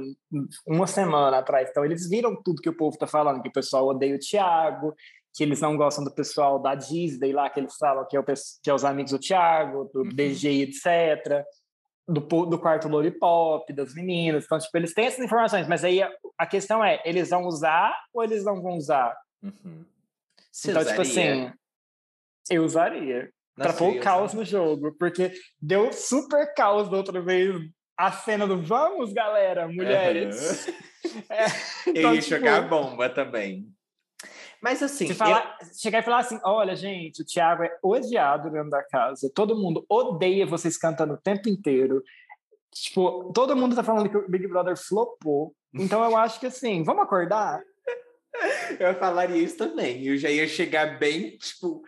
uma 0.66 0.86
semana 0.86 1.38
atrás. 1.38 1.68
Então, 1.70 1.84
eles 1.84 2.08
viram 2.08 2.40
tudo 2.42 2.60
que 2.60 2.68
o 2.68 2.76
povo 2.76 2.94
está 2.94 3.06
falando, 3.06 3.42
que 3.42 3.48
o 3.48 3.52
pessoal 3.52 3.86
odeia 3.86 4.14
o 4.14 4.18
Thiago, 4.18 4.94
que 5.34 5.42
eles 5.42 5.60
não 5.60 5.76
gostam 5.76 6.04
do 6.04 6.14
pessoal 6.14 6.58
da 6.58 6.74
Disney 6.74 7.32
lá, 7.32 7.48
que 7.48 7.60
eles 7.60 7.76
falam 7.76 8.06
que 8.08 8.16
é, 8.16 8.20
o, 8.20 8.24
que 8.24 8.70
é 8.70 8.74
os 8.74 8.84
amigos 8.84 9.12
do 9.12 9.18
Thiago, 9.18 9.90
do 9.92 10.00
uhum. 10.00 10.08
DG, 10.08 10.62
etc., 10.62 11.44
do, 12.06 12.20
do 12.20 12.58
quarto 12.58 12.88
Lollipop, 12.88 13.70
das 13.72 13.94
meninas. 13.94 14.44
Então, 14.44 14.58
tipo, 14.58 14.76
eles 14.76 14.94
têm 14.94 15.06
essas 15.06 15.24
informações, 15.24 15.68
mas 15.68 15.84
aí 15.84 16.02
a, 16.02 16.10
a 16.38 16.46
questão 16.46 16.82
é, 16.82 17.02
eles 17.04 17.28
vão 17.30 17.44
usar 17.44 17.94
ou 18.12 18.24
eles 18.24 18.44
não 18.44 18.62
vão 18.62 18.76
usar? 18.76 19.14
Uhum. 19.42 19.84
então, 20.66 20.84
tipo 20.84 21.02
assim, 21.02 21.52
eu 22.50 22.64
usaria. 22.64 23.30
para 23.54 23.72
pôr 23.72 24.00
caos 24.00 24.32
no 24.32 24.44
jogo, 24.44 24.96
porque 24.98 25.32
deu 25.60 25.92
super 25.92 26.52
caos 26.54 26.88
da 26.88 26.96
outra 26.96 27.20
vez 27.20 27.54
a 27.96 28.12
cena 28.12 28.46
do 28.46 28.62
vamos, 28.62 29.12
galera, 29.12 29.68
mulheres. 29.68 30.66
Uhum. 30.66 30.74
É, 31.30 31.46
então, 31.88 32.10
eu 32.10 32.14
ia 32.16 32.20
tipo, 32.20 32.36
jogar 32.36 32.68
bomba 32.68 33.08
também. 33.08 33.72
Mas 34.62 34.82
assim. 34.82 35.12
Falar, 35.14 35.56
eu... 35.60 35.66
Chegar 35.74 36.00
e 36.00 36.04
falar 36.04 36.18
assim: 36.18 36.40
olha, 36.44 36.74
gente, 36.74 37.22
o 37.22 37.24
Thiago 37.24 37.62
é 37.62 37.78
odiado 37.82 38.50
dentro 38.50 38.70
da 38.70 38.82
casa. 38.82 39.30
Todo 39.34 39.56
mundo 39.56 39.84
odeia 39.88 40.46
vocês 40.46 40.76
cantando 40.76 41.14
o 41.14 41.18
tempo 41.18 41.48
inteiro. 41.48 42.02
Tipo, 42.72 43.32
todo 43.32 43.56
mundo 43.56 43.74
tá 43.74 43.82
falando 43.82 44.08
que 44.08 44.16
o 44.16 44.28
Big 44.28 44.46
Brother 44.46 44.76
flopou. 44.76 45.54
Então 45.74 46.02
eu 46.04 46.16
acho 46.16 46.40
que 46.40 46.46
assim, 46.46 46.82
vamos 46.82 47.02
acordar? 47.02 47.60
Eu 48.78 48.94
falaria 48.94 49.42
isso 49.42 49.56
também. 49.56 50.04
Eu 50.04 50.16
já 50.16 50.30
ia 50.30 50.46
chegar 50.46 50.98
bem, 50.98 51.36
tipo. 51.38 51.82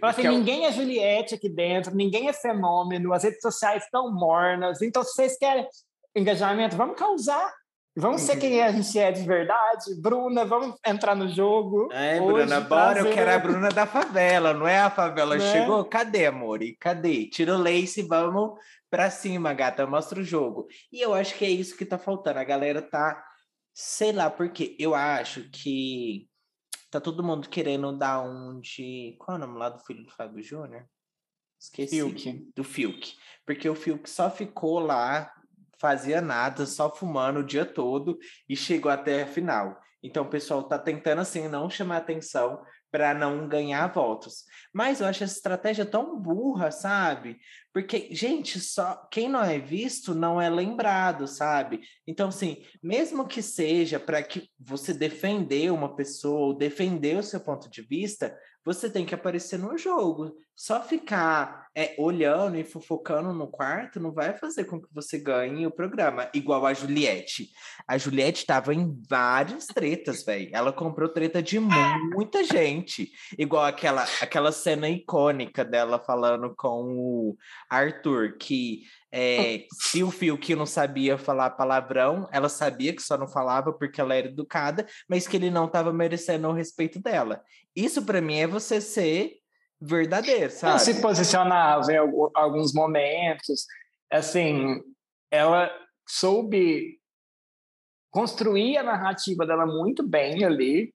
Assim, 0.00 0.28
ninguém 0.28 0.64
é 0.64 0.72
Juliette 0.72 1.34
aqui 1.34 1.48
dentro, 1.48 1.94
ninguém 1.94 2.28
é 2.28 2.32
fenômeno, 2.32 3.12
as 3.12 3.24
redes 3.24 3.40
sociais 3.40 3.84
estão 3.84 4.12
mornas. 4.12 4.80
Então, 4.80 5.02
se 5.02 5.12
vocês 5.12 5.36
querem 5.36 5.66
engajamento, 6.14 6.76
vamos 6.76 6.96
causar. 6.96 7.52
Vamos 7.98 8.20
ser 8.20 8.36
quem 8.36 8.62
a 8.62 8.70
gente 8.70 8.98
é 8.98 9.10
de 9.10 9.22
verdade. 9.22 9.98
Bruna, 9.98 10.44
vamos 10.44 10.76
entrar 10.86 11.16
no 11.16 11.26
jogo. 11.28 11.88
É, 11.92 12.20
Bruna, 12.20 12.60
bora. 12.60 13.00
Eu 13.00 13.10
quero 13.10 13.30
a 13.30 13.38
Bruna 13.38 13.68
da 13.70 13.86
favela, 13.86 14.52
não 14.52 14.68
é 14.68 14.80
a 14.80 14.90
favela. 14.90 15.38
Né? 15.38 15.52
Chegou? 15.52 15.82
Cadê, 15.86 16.26
amor? 16.26 16.62
E 16.62 16.76
cadê? 16.76 17.26
Tira 17.26 17.56
o 17.56 17.62
lace, 17.62 18.02
vamos 18.02 18.58
pra 18.90 19.10
cima, 19.10 19.54
gata. 19.54 19.86
Mostra 19.86 20.20
o 20.20 20.24
jogo. 20.24 20.66
E 20.92 21.00
eu 21.00 21.14
acho 21.14 21.34
que 21.36 21.46
é 21.46 21.48
isso 21.48 21.74
que 21.74 21.86
tá 21.86 21.96
faltando. 21.96 22.38
A 22.38 22.44
galera 22.44 22.82
tá. 22.82 23.24
Sei 23.72 24.12
lá, 24.12 24.28
porque 24.28 24.76
eu 24.78 24.94
acho 24.94 25.48
que 25.50 26.28
tá 26.90 27.00
todo 27.00 27.24
mundo 27.24 27.48
querendo 27.48 27.96
dar 27.96 28.20
um 28.20 28.60
de. 28.60 29.16
Qual 29.18 29.38
é 29.38 29.40
o 29.40 29.46
nome 29.46 29.58
lá 29.58 29.70
do 29.70 29.78
filho 29.78 30.04
do 30.04 30.12
Fábio 30.12 30.42
Júnior? 30.42 30.84
Esqueci. 31.58 31.96
Fiuk. 31.96 32.52
Do 32.54 32.62
Fiuk. 32.62 33.14
Porque 33.46 33.66
o 33.66 33.74
Fiuk 33.74 34.08
só 34.08 34.30
ficou 34.30 34.80
lá 34.80 35.32
fazia 35.80 36.20
nada, 36.20 36.66
só 36.66 36.94
fumando 36.94 37.40
o 37.40 37.46
dia 37.46 37.64
todo 37.64 38.18
e 38.48 38.56
chegou 38.56 38.90
até 38.90 39.22
a 39.22 39.26
final. 39.26 39.78
Então 40.02 40.24
o 40.24 40.30
pessoal 40.30 40.60
está 40.60 40.78
tentando 40.78 41.20
assim 41.20 41.48
não 41.48 41.68
chamar 41.68 41.98
atenção 41.98 42.62
para 42.90 43.12
não 43.12 43.48
ganhar 43.48 43.92
votos. 43.92 44.44
Mas 44.72 45.00
eu 45.00 45.06
acho 45.06 45.24
essa 45.24 45.36
estratégia 45.36 45.84
tão 45.84 46.18
burra, 46.18 46.70
sabe? 46.70 47.38
Porque, 47.72 48.08
gente, 48.10 48.58
só 48.58 49.06
quem 49.10 49.28
não 49.28 49.42
é 49.42 49.58
visto 49.58 50.14
não 50.14 50.40
é 50.40 50.48
lembrado, 50.48 51.26
sabe? 51.26 51.80
Então, 52.06 52.28
assim, 52.28 52.64
mesmo 52.82 53.26
que 53.26 53.42
seja 53.42 54.00
para 54.00 54.22
que 54.22 54.48
você 54.58 54.94
defender 54.94 55.70
uma 55.70 55.94
pessoa 55.94 56.46
ou 56.46 56.56
defender 56.56 57.18
o 57.18 57.22
seu 57.22 57.40
ponto 57.40 57.68
de 57.68 57.82
vista, 57.82 58.34
você 58.66 58.90
tem 58.90 59.06
que 59.06 59.14
aparecer 59.14 59.60
no 59.60 59.78
jogo. 59.78 60.34
Só 60.56 60.82
ficar 60.82 61.68
é, 61.72 61.94
olhando 61.98 62.56
e 62.56 62.64
fofocando 62.64 63.32
no 63.32 63.46
quarto 63.46 64.00
não 64.00 64.10
vai 64.10 64.36
fazer 64.36 64.64
com 64.64 64.80
que 64.80 64.88
você 64.92 65.18
ganhe 65.18 65.64
o 65.66 65.70
programa. 65.70 66.28
Igual 66.34 66.66
a 66.66 66.74
Juliette. 66.74 67.50
A 67.86 67.96
Juliette 67.96 68.40
estava 68.40 68.74
em 68.74 69.00
várias 69.08 69.66
tretas, 69.66 70.24
velho. 70.24 70.50
Ela 70.52 70.72
comprou 70.72 71.08
treta 71.08 71.40
de 71.40 71.60
muita 71.60 72.42
gente. 72.42 73.12
Igual 73.38 73.66
aquela, 73.66 74.02
aquela 74.20 74.50
cena 74.50 74.88
icônica 74.88 75.64
dela 75.64 76.02
falando 76.04 76.52
com 76.56 76.98
o 76.98 77.36
Arthur, 77.70 78.36
que 78.36 78.80
é, 79.12 79.66
se 79.72 80.02
o 80.02 80.10
Fiuk 80.10 80.54
não 80.54 80.66
sabia 80.66 81.16
falar 81.16 81.50
palavrão, 81.50 82.28
ela 82.32 82.48
sabia 82.48 82.94
que 82.94 83.02
só 83.02 83.16
não 83.16 83.28
falava 83.28 83.72
porque 83.72 84.00
ela 84.00 84.14
era 84.14 84.28
educada, 84.28 84.86
mas 85.08 85.26
que 85.26 85.36
ele 85.36 85.50
não 85.50 85.66
estava 85.66 85.92
merecendo 85.92 86.48
o 86.48 86.52
respeito 86.52 87.00
dela. 87.00 87.42
Isso 87.74 88.04
para 88.04 88.20
mim 88.20 88.38
é 88.38 88.46
você 88.46 88.80
ser 88.80 89.36
verdadeiro, 89.80 90.50
sabe? 90.50 90.70
Ela 90.70 90.78
se 90.78 91.00
posicionava 91.00 91.92
em 91.92 91.96
alguns 92.34 92.72
momentos, 92.72 93.66
assim, 94.10 94.82
ela 95.30 95.70
soube 96.08 96.98
construir 98.10 98.78
a 98.78 98.82
narrativa 98.82 99.46
dela 99.46 99.66
muito 99.66 100.02
bem 100.06 100.44
ali, 100.44 100.94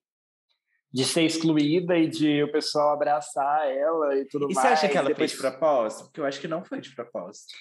de 0.94 1.06
ser 1.06 1.24
excluída 1.24 1.98
e 1.98 2.08
de 2.08 2.44
o 2.44 2.52
pessoal 2.52 2.94
abraçar 2.94 3.70
ela 3.70 4.18
e 4.18 4.26
tudo 4.26 4.50
e 4.50 4.54
mais. 4.54 4.58
E 4.58 4.62
você 4.62 4.74
acha 4.74 4.90
que 4.90 4.98
ela 4.98 5.08
depois... 5.08 5.32
fez 5.32 5.42
de 5.42 5.50
propósito? 5.50 6.04
Porque 6.06 6.20
eu 6.20 6.26
acho 6.26 6.42
que 6.42 6.48
não 6.48 6.66
foi 6.66 6.82
de 6.82 6.94
propósito. 6.94 7.54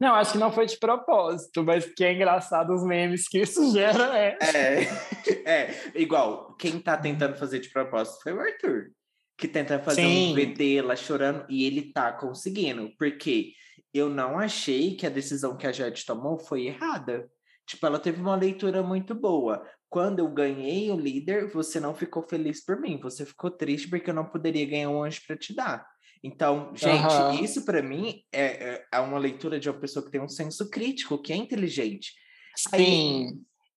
Não, 0.00 0.14
acho 0.14 0.32
que 0.32 0.38
não 0.38 0.52
foi 0.52 0.66
de 0.66 0.78
propósito, 0.78 1.62
mas 1.62 1.86
que 1.86 2.04
é 2.04 2.12
engraçado 2.12 2.74
os 2.74 2.84
memes 2.84 3.28
que 3.28 3.38
isso 3.38 3.72
gera, 3.72 4.18
é. 4.18 4.36
É, 4.40 4.82
é 5.46 5.92
igual, 5.94 6.54
quem 6.56 6.80
tá 6.80 6.96
tentando 6.96 7.36
fazer 7.36 7.60
de 7.60 7.70
propósito 7.70 8.22
foi 8.22 8.32
o 8.32 8.40
Arthur, 8.40 8.90
que 9.38 9.46
tenta 9.46 9.78
fazer 9.78 10.02
Sim. 10.02 10.32
um 10.32 10.34
VT 10.34 10.82
lá 10.82 10.96
chorando 10.96 11.46
e 11.48 11.64
ele 11.64 11.92
tá 11.92 12.12
conseguindo, 12.12 12.90
porque 12.98 13.52
eu 13.92 14.10
não 14.10 14.38
achei 14.38 14.96
que 14.96 15.06
a 15.06 15.10
decisão 15.10 15.56
que 15.56 15.66
a 15.66 15.72
Jade 15.72 16.04
tomou 16.04 16.38
foi 16.38 16.66
errada. 16.66 17.30
Tipo, 17.66 17.86
ela 17.86 17.98
teve 17.98 18.20
uma 18.20 18.34
leitura 18.34 18.82
muito 18.82 19.14
boa. 19.14 19.64
Quando 19.88 20.18
eu 20.18 20.28
ganhei 20.28 20.90
o 20.90 20.98
líder, 20.98 21.50
você 21.52 21.78
não 21.78 21.94
ficou 21.94 22.22
feliz 22.22 22.64
por 22.64 22.80
mim, 22.80 22.98
você 23.00 23.24
ficou 23.24 23.50
triste 23.50 23.88
porque 23.88 24.10
eu 24.10 24.14
não 24.14 24.24
poderia 24.24 24.66
ganhar 24.66 24.90
um 24.90 25.02
anjo 25.02 25.22
para 25.24 25.36
te 25.36 25.54
dar. 25.54 25.86
Então, 26.24 26.72
gente, 26.74 27.14
uhum. 27.14 27.44
isso 27.44 27.66
para 27.66 27.82
mim 27.82 28.22
é, 28.32 28.44
é, 28.44 28.84
é, 28.90 28.98
uma 28.98 29.18
leitura 29.18 29.60
de 29.60 29.68
uma 29.68 29.78
pessoa 29.78 30.02
que 30.02 30.10
tem 30.10 30.22
um 30.22 30.28
senso 30.28 30.70
crítico, 30.70 31.20
que 31.20 31.34
é 31.34 31.36
inteligente. 31.36 32.14
Sim. 32.56 32.70
Aí, 32.72 33.32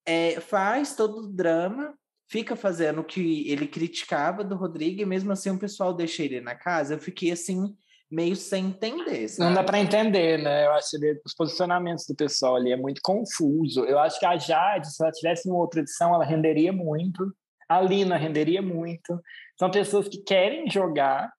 é, 0.05 0.39
faz 0.39 0.95
todo 0.95 1.25
o 1.25 1.27
drama, 1.27 1.93
fica 2.31 2.55
fazendo 2.55 3.01
o 3.01 3.03
que 3.03 3.51
ele 3.51 3.67
criticava 3.67 4.45
do 4.45 4.55
Rodrigo, 4.55 5.01
e 5.01 5.05
mesmo 5.05 5.29
assim 5.33 5.49
o 5.49 5.59
pessoal 5.59 5.93
deixa 5.93 6.23
ele 6.23 6.39
na 6.39 6.55
casa. 6.55 6.93
Eu 6.93 6.99
fiquei 6.99 7.31
assim, 7.31 7.75
meio 8.09 8.37
sem 8.37 8.67
entender. 8.67 9.27
Sabe? 9.27 9.49
Não 9.49 9.53
dá 9.53 9.61
para 9.61 9.81
entender, 9.81 10.41
né? 10.41 10.67
Eu 10.67 10.71
acho 10.71 10.97
que 10.97 11.21
os 11.25 11.33
posicionamentos 11.33 12.05
do 12.07 12.15
pessoal 12.15 12.55
ali 12.55 12.71
é 12.71 12.77
muito 12.77 13.01
confuso. 13.03 13.83
Eu 13.83 13.99
acho 13.99 14.17
que 14.21 14.25
a 14.25 14.37
Jade, 14.37 14.89
se 14.89 15.03
ela 15.03 15.11
tivesse 15.11 15.49
uma 15.49 15.57
outra 15.57 15.81
edição, 15.81 16.15
ela 16.15 16.23
renderia 16.23 16.71
muito. 16.71 17.29
A 17.67 17.81
Lina 17.81 18.15
renderia 18.15 18.61
muito. 18.61 19.19
São 19.59 19.69
pessoas 19.69 20.07
que 20.07 20.19
querem 20.19 20.69
jogar, 20.69 21.29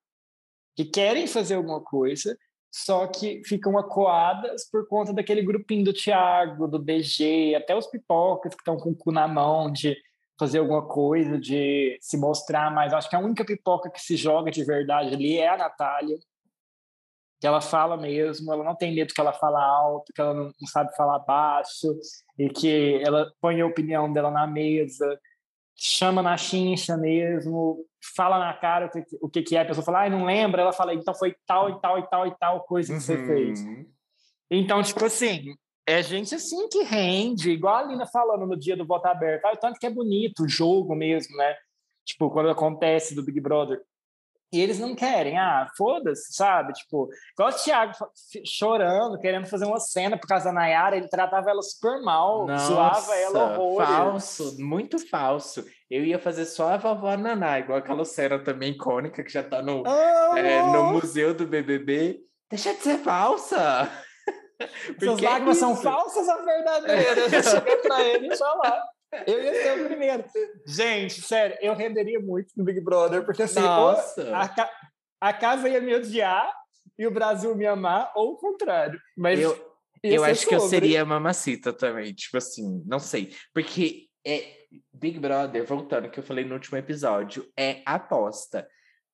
que 0.78 0.84
querem 0.84 1.26
fazer 1.26 1.56
alguma 1.56 1.80
coisa, 1.80 2.38
só 2.70 3.04
que 3.08 3.42
ficam 3.44 3.76
acuadas 3.76 4.70
por 4.70 4.86
conta 4.86 5.12
daquele 5.12 5.42
grupinho 5.42 5.86
do 5.86 5.92
Thiago, 5.92 6.68
do 6.68 6.78
BG, 6.78 7.56
até 7.56 7.74
os 7.74 7.88
pipocas 7.88 8.54
que 8.54 8.60
estão 8.60 8.76
com 8.76 8.90
o 8.90 8.94
cu 8.94 9.10
na 9.10 9.26
mão 9.26 9.72
de 9.72 9.96
fazer 10.38 10.60
alguma 10.60 10.86
coisa, 10.86 11.36
de 11.36 11.98
se 12.00 12.16
mostrar 12.16 12.72
mais. 12.72 12.92
Acho 12.92 13.10
que 13.10 13.16
a 13.16 13.18
única 13.18 13.44
pipoca 13.44 13.90
que 13.90 14.00
se 14.00 14.16
joga 14.16 14.52
de 14.52 14.62
verdade 14.62 15.16
ali 15.16 15.38
é 15.38 15.48
a 15.48 15.56
Natália, 15.56 16.16
que 17.40 17.46
ela 17.48 17.60
fala 17.60 17.96
mesmo, 17.96 18.52
ela 18.52 18.62
não 18.62 18.76
tem 18.76 18.94
medo 18.94 19.12
que 19.12 19.20
ela 19.20 19.32
fala 19.32 19.60
alto, 19.60 20.12
que 20.14 20.20
ela 20.20 20.32
não 20.32 20.68
sabe 20.68 20.94
falar 20.94 21.18
baixo, 21.18 21.92
e 22.38 22.48
que 22.48 23.02
ela 23.04 23.32
põe 23.40 23.60
a 23.60 23.66
opinião 23.66 24.12
dela 24.12 24.30
na 24.30 24.46
mesa, 24.46 25.18
chama 25.74 26.22
na 26.22 26.36
chincha 26.36 26.96
mesmo, 26.96 27.84
fala 28.16 28.38
na 28.38 28.54
cara 28.54 28.86
o 28.86 28.90
que, 28.90 29.04
o 29.20 29.28
que, 29.28 29.42
que 29.42 29.56
é, 29.56 29.62
a 29.62 29.64
pessoa 29.64 29.84
fala, 29.84 30.04
ah, 30.04 30.10
não 30.10 30.24
lembra, 30.24 30.62
ela 30.62 30.72
fala, 30.72 30.94
então 30.94 31.14
foi 31.14 31.34
tal 31.46 31.70
e 31.70 31.80
tal 31.80 31.98
e 31.98 32.08
tal 32.08 32.26
e 32.26 32.34
tal 32.38 32.64
coisa 32.64 32.88
que 32.88 32.94
uhum. 32.94 33.00
você 33.00 33.26
fez. 33.26 33.64
Então, 34.50 34.82
tipo 34.82 35.04
assim, 35.04 35.54
é 35.86 36.02
gente 36.02 36.34
assim 36.34 36.68
que 36.68 36.82
rende, 36.82 37.50
igual 37.50 37.76
a 37.76 37.82
Lina 37.82 38.06
falando 38.06 38.46
no 38.46 38.58
dia 38.58 38.76
do 38.76 38.86
voto 38.86 39.06
aberto, 39.06 39.46
ah, 39.46 39.56
tanto 39.56 39.78
que 39.78 39.86
é 39.86 39.90
bonito 39.90 40.44
o 40.44 40.48
jogo 40.48 40.94
mesmo, 40.94 41.36
né? 41.36 41.54
Tipo, 42.04 42.30
quando 42.30 42.50
acontece 42.50 43.14
do 43.14 43.22
Big 43.22 43.40
Brother. 43.40 43.80
E 44.50 44.60
eles 44.60 44.78
não 44.78 44.94
querem, 44.94 45.36
ah, 45.38 45.66
foda-se, 45.76 46.32
sabe? 46.32 46.72
Tipo, 46.72 47.08
igual 47.34 47.50
o 47.50 47.52
Thiago 47.52 47.92
chorando, 48.46 49.18
querendo 49.18 49.46
fazer 49.46 49.66
uma 49.66 49.78
cena 49.78 50.16
por 50.16 50.26
causa 50.26 50.46
da 50.46 50.52
Nayara, 50.52 50.96
ele 50.96 51.08
tratava 51.08 51.50
ela 51.50 51.60
super 51.60 52.00
mal, 52.00 52.46
Nossa, 52.46 52.66
zoava 52.66 53.14
ela 53.16 53.58
horror. 53.58 53.86
Falso, 53.86 54.56
muito 54.58 54.98
falso. 55.10 55.64
Eu 55.90 56.04
ia 56.04 56.18
fazer 56.18 56.44
só 56.44 56.74
a 56.74 56.76
vovó 56.76 57.16
Naná, 57.16 57.58
igual 57.58 57.78
aquela 57.78 58.04
cena 58.04 58.38
também 58.38 58.72
icônica 58.72 59.24
que 59.24 59.32
já 59.32 59.42
tá 59.42 59.62
no, 59.62 59.82
oh! 59.86 60.36
é, 60.36 60.62
no 60.62 60.92
museu 60.92 61.32
do 61.32 61.46
BBB. 61.46 62.20
Deixa 62.50 62.74
de 62.74 62.80
ser 62.80 62.98
falsa! 62.98 63.90
Suas 65.00 65.20
lágrimas 65.20 65.56
é 65.56 65.60
são 65.60 65.76
falsas 65.76 66.28
ou 66.28 66.44
verdadeiras? 66.44 67.32
Eu 67.32 67.42
cheguei 67.42 67.76
pra 67.76 68.04
ele 68.04 68.32
e 68.32 68.36
falar. 68.36 68.82
Eu 69.26 69.42
ia 69.42 69.54
ser 69.54 69.80
o 69.80 69.86
primeiro. 69.86 70.24
Gente, 70.66 71.22
sério, 71.22 71.56
eu 71.62 71.74
renderia 71.74 72.20
muito 72.20 72.52
no 72.56 72.64
Big 72.64 72.80
Brother, 72.80 73.24
porque 73.24 73.44
assim, 73.44 73.60
a, 73.60 74.70
a, 75.20 75.32
casa 75.32 75.68
ia 75.68 75.80
me 75.80 75.94
odiar 75.94 76.52
e 76.98 77.06
o 77.06 77.10
Brasil 77.10 77.54
me 77.54 77.64
amar, 77.64 78.12
ou 78.14 78.32
o 78.32 78.36
contrário. 78.36 79.00
Mas 79.16 79.40
eu, 79.40 79.56
eu 80.02 80.24
acho 80.24 80.42
sobre. 80.42 80.48
que 80.48 80.54
eu 80.54 80.68
seria 80.68 81.04
mamacita 81.04 81.72
também, 81.72 82.12
tipo 82.12 82.36
assim, 82.36 82.82
não 82.86 82.98
sei. 82.98 83.32
Porque 83.54 84.08
é 84.26 84.57
Big 84.92 85.18
Brother, 85.18 85.64
voltando 85.64 86.10
que 86.10 86.18
eu 86.18 86.24
falei 86.24 86.44
no 86.44 86.54
último 86.54 86.76
episódio, 86.76 87.46
é 87.56 87.82
aposta. 87.86 88.68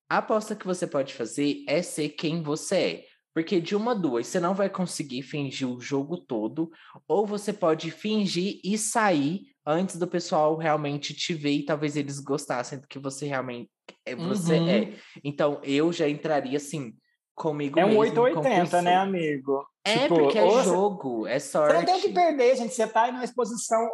A 0.08 0.18
aposta 0.18 0.54
que 0.54 0.66
você 0.66 0.87
pode 0.87 1.14
fazer 1.14 1.64
é 1.68 1.82
ser 1.82 2.11
quem 2.11 2.42
você 2.42 2.76
é. 2.76 3.04
Porque 3.34 3.61
de 3.61 3.75
uma 3.75 3.94
duas, 3.94 4.28
você 4.28 4.38
não 4.38 4.54
vai 4.54 4.70
conseguir 4.70 5.23
fingir 5.23 5.68
o 5.68 5.80
jogo 5.80 6.18
todo, 6.18 6.70
ou 7.08 7.26
você 7.26 7.52
pode 7.52 7.90
fingir 7.90 8.61
e 8.62 8.78
sair 8.78 9.42
antes 9.66 9.96
do 9.96 10.06
pessoal 10.06 10.56
realmente 10.56 11.12
te 11.12 11.34
ver 11.34 11.50
e 11.50 11.64
talvez 11.64 11.96
eles 11.96 12.20
gostassem 12.20 12.78
do 12.78 12.87
que 12.87 12.99
você 12.99 13.26
realmente 13.26 13.68
é, 14.06 14.14
você 14.14 14.58
uhum. 14.58 14.68
é. 14.68 14.92
Então 15.25 15.61
eu 15.64 15.92
já 15.92 16.08
entraria 16.08 16.56
assim 16.56 16.94
comigo 17.34 17.80
É 17.80 17.84
um 17.84 17.96
880, 17.96 18.82
né, 18.82 18.96
amigo? 18.96 19.66
É, 19.84 20.00
tipo, 20.00 20.14
porque 20.14 20.38
é 20.38 20.62
jogo, 20.62 21.26
é 21.26 21.38
sorte. 21.38 21.73
Você 21.73 21.78
não 21.78 21.84
tem 21.84 22.00
que 22.00 22.12
perder, 22.14 22.56
gente. 22.56 22.75
Você 22.75 22.87
tá 22.87 23.08
em 23.08 23.12
uma 23.12 23.25
exposição. 23.25 23.87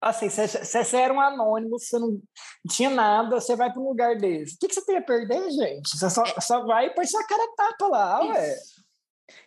Assim, 0.00 0.30
você, 0.30 0.46
você 0.46 0.96
era 0.96 1.12
um 1.12 1.20
anônimo, 1.20 1.78
você 1.78 1.98
não 1.98 2.18
tinha 2.70 2.88
nada, 2.88 3.38
você 3.38 3.54
vai 3.54 3.70
para 3.70 3.82
um 3.82 3.88
lugar 3.88 4.16
desse. 4.16 4.54
O 4.54 4.58
que, 4.58 4.68
que 4.68 4.74
você 4.74 4.84
tem 4.86 4.96
a 4.96 5.02
perder, 5.02 5.50
gente? 5.50 5.90
Você 5.90 6.08
só, 6.08 6.24
só 6.40 6.64
vai 6.64 6.86
e 6.86 6.94
põe 6.94 7.06
sua 7.06 7.22
cara 7.26 7.46
tapa 7.54 7.86
lá, 7.88 8.24
ué. 8.24 8.56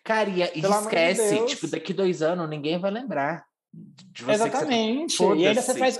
Cara, 0.03 0.29
e, 0.29 0.41
e 0.41 0.59
esquece, 0.59 1.39
de 1.39 1.45
tipo, 1.47 1.67
daqui 1.67 1.91
dois 1.91 2.21
anos 2.21 2.47
ninguém 2.47 2.79
vai 2.79 2.91
lembrar. 2.91 3.45
De 3.73 4.23
você 4.23 4.31
Exatamente. 4.31 5.17
Você... 5.17 5.35
E 5.35 5.47
ainda 5.47 5.61
você 5.61 5.75
faz. 5.75 5.99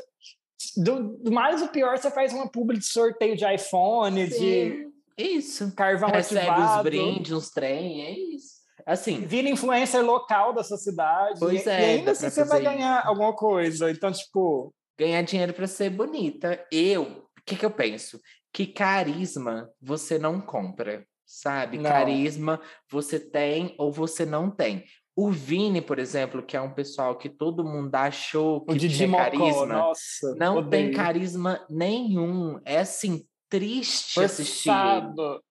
Do, 0.78 1.18
do, 1.18 1.32
mais 1.32 1.62
o 1.62 1.68
pior, 1.70 1.98
você 1.98 2.12
faz 2.12 2.32
uma 2.32 2.50
publi 2.50 2.78
de 2.78 2.86
sorteio 2.86 3.36
de 3.36 3.46
iPhone, 3.52 4.30
Sim. 4.30 4.40
de. 4.40 4.94
Isso. 5.18 5.74
Carvão 5.76 6.10
Recebe 6.10 6.48
ativado. 6.48 6.78
os 6.78 6.84
brindes, 6.84 7.32
uns 7.32 7.50
trem, 7.50 8.02
é 8.06 8.12
isso. 8.12 8.53
Assim. 8.86 9.22
Vira 9.22 9.50
influencer 9.50 10.04
local 10.04 10.54
da 10.54 10.64
sua 10.64 10.78
cidade. 10.78 11.40
Pois 11.40 11.66
e, 11.66 11.70
é. 11.70 11.82
E 11.82 11.98
ainda 11.98 12.12
assim 12.12 12.30
você 12.30 12.44
vai 12.44 12.62
ganhar 12.62 13.00
isso. 13.00 13.08
alguma 13.08 13.34
coisa. 13.34 13.92
Então, 13.92 14.12
tipo. 14.12 14.74
Ganhar 14.98 15.22
dinheiro 15.24 15.54
para 15.54 15.68
ser 15.68 15.90
bonita. 15.90 16.64
Eu, 16.72 17.04
o 17.04 17.42
que, 17.46 17.56
que 17.56 17.66
eu 17.66 17.72
penso? 17.72 18.20
Que 18.52 18.68
carisma 18.68 19.70
você 19.82 20.20
não 20.20 20.40
compra 20.40 21.04
sabe? 21.34 21.78
Não. 21.78 21.90
Carisma 21.90 22.62
você 22.90 23.20
tem 23.20 23.74
ou 23.78 23.92
você 23.92 24.26
não 24.26 24.52
tem. 24.52 24.84
O 25.16 25.30
Vini, 25.30 25.82
por 25.82 26.00
exemplo, 26.00 26.42
que 26.44 26.58
é 26.58 26.62
um 26.62 26.74
pessoal 26.74 27.18
que 27.18 27.30
todo 27.30 27.64
mundo 27.64 27.94
achou 27.94 28.66
que 28.66 28.78
tinha 28.90 29.12
carisma, 29.12 29.66
nossa, 29.68 30.36
não 30.36 30.58
odeio. 30.58 30.88
tem 30.88 30.94
carisma 30.94 31.64
nenhum. 31.70 32.60
É 32.66 32.80
assim, 32.80 33.24
triste 33.48 34.16
Forçado. 34.16 35.22
assistir. 35.22 35.44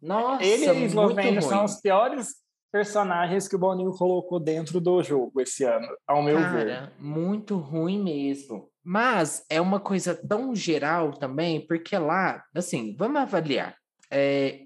Nossa, 0.00 0.42
ele 0.42 0.64
e 0.64 0.84
Eslovênia 0.84 1.42
são 1.42 1.64
os 1.66 1.78
piores 1.80 2.28
personagens 2.70 3.48
que 3.48 3.56
o 3.56 3.58
Boninho 3.58 3.92
colocou 3.92 4.38
dentro 4.38 4.80
do 4.80 5.02
jogo 5.02 5.40
esse 5.40 5.64
ano, 5.64 5.88
ao 6.06 6.22
meu 6.22 6.36
Cara, 6.36 6.64
ver. 6.64 6.92
muito 6.98 7.56
ruim 7.56 8.02
mesmo. 8.02 8.70
Mas 8.82 9.44
é 9.50 9.60
uma 9.60 9.78
coisa 9.78 10.14
tão 10.14 10.54
geral 10.54 11.12
também, 11.12 11.66
porque 11.66 11.96
lá, 11.98 12.42
assim, 12.54 12.96
vamos 12.96 13.20
avaliar. 13.20 13.76
É, 14.10 14.62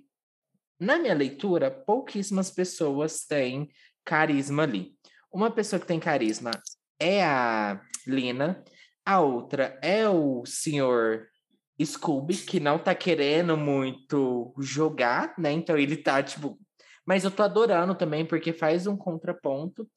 na 0.79 0.99
minha 0.99 1.15
leitura, 1.15 1.71
pouquíssimas 1.71 2.51
pessoas 2.51 3.25
têm 3.25 3.69
carisma 4.05 4.63
ali. 4.63 4.93
Uma 5.33 5.51
pessoa 5.51 5.81
que 5.81 5.87
tem 5.87 5.99
carisma 5.99 6.51
é 7.01 7.25
a 7.25 7.81
Lina, 8.07 8.63
a 9.05 9.21
outra 9.21 9.79
é 9.83 10.09
o 10.09 10.45
senhor 10.47 11.27
Scooby, 11.83 12.37
que 12.37 12.61
não 12.61 12.79
tá 12.79 12.95
querendo 12.95 13.57
muito 13.57 14.55
jogar, 14.61 15.35
né? 15.39 15.53
Então 15.53 15.77
ele 15.77 15.97
tá 15.97 16.23
tipo. 16.23 16.59
Mas 17.07 17.25
eu 17.25 17.31
tô 17.31 17.43
adorando 17.43 17.95
também, 17.95 18.25
porque 18.25 18.53
faz 18.53 18.87
um 18.87 18.97
contraponto. 18.97 19.89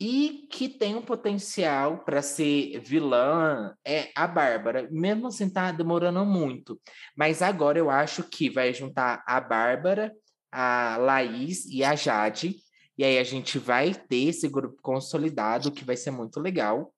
E 0.00 0.48
que 0.50 0.68
tem 0.68 0.96
um 0.96 1.02
potencial 1.02 2.04
para 2.04 2.20
ser 2.20 2.80
vilã 2.80 3.74
é 3.86 4.10
a 4.14 4.26
Bárbara. 4.26 4.88
Mesmo 4.90 5.28
assim, 5.28 5.48
tá 5.48 5.70
demorando 5.70 6.24
muito. 6.26 6.80
Mas 7.16 7.40
agora 7.40 7.78
eu 7.78 7.88
acho 7.88 8.24
que 8.24 8.50
vai 8.50 8.74
juntar 8.74 9.22
a 9.26 9.40
Bárbara, 9.40 10.12
a 10.50 10.96
Laís 10.98 11.64
e 11.66 11.84
a 11.84 11.94
Jade. 11.94 12.56
E 12.98 13.04
aí 13.04 13.18
a 13.18 13.24
gente 13.24 13.58
vai 13.58 13.94
ter 13.94 14.28
esse 14.28 14.48
grupo 14.48 14.76
consolidado, 14.82 15.72
que 15.72 15.84
vai 15.84 15.96
ser 15.96 16.10
muito 16.10 16.40
legal. 16.40 16.92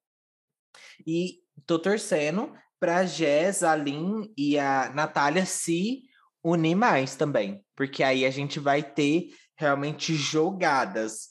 E 1.07 1.41
tô 1.67 1.79
torcendo 1.79 2.53
para 2.81 3.07
Jess, 3.07 3.63
a 3.63 3.75
Lin 3.75 4.33
e 4.37 4.59
a 4.59 4.93
Natália 4.95 5.47
se 5.47 6.03
unir 6.51 6.75
mais 6.75 7.17
também. 7.17 7.61
Porque 7.75 8.03
aí 8.03 8.25
a 8.25 8.31
gente 8.31 8.59
vai 8.59 8.83
ter 8.83 9.29
realmente 9.57 10.15
jogadas 10.15 11.31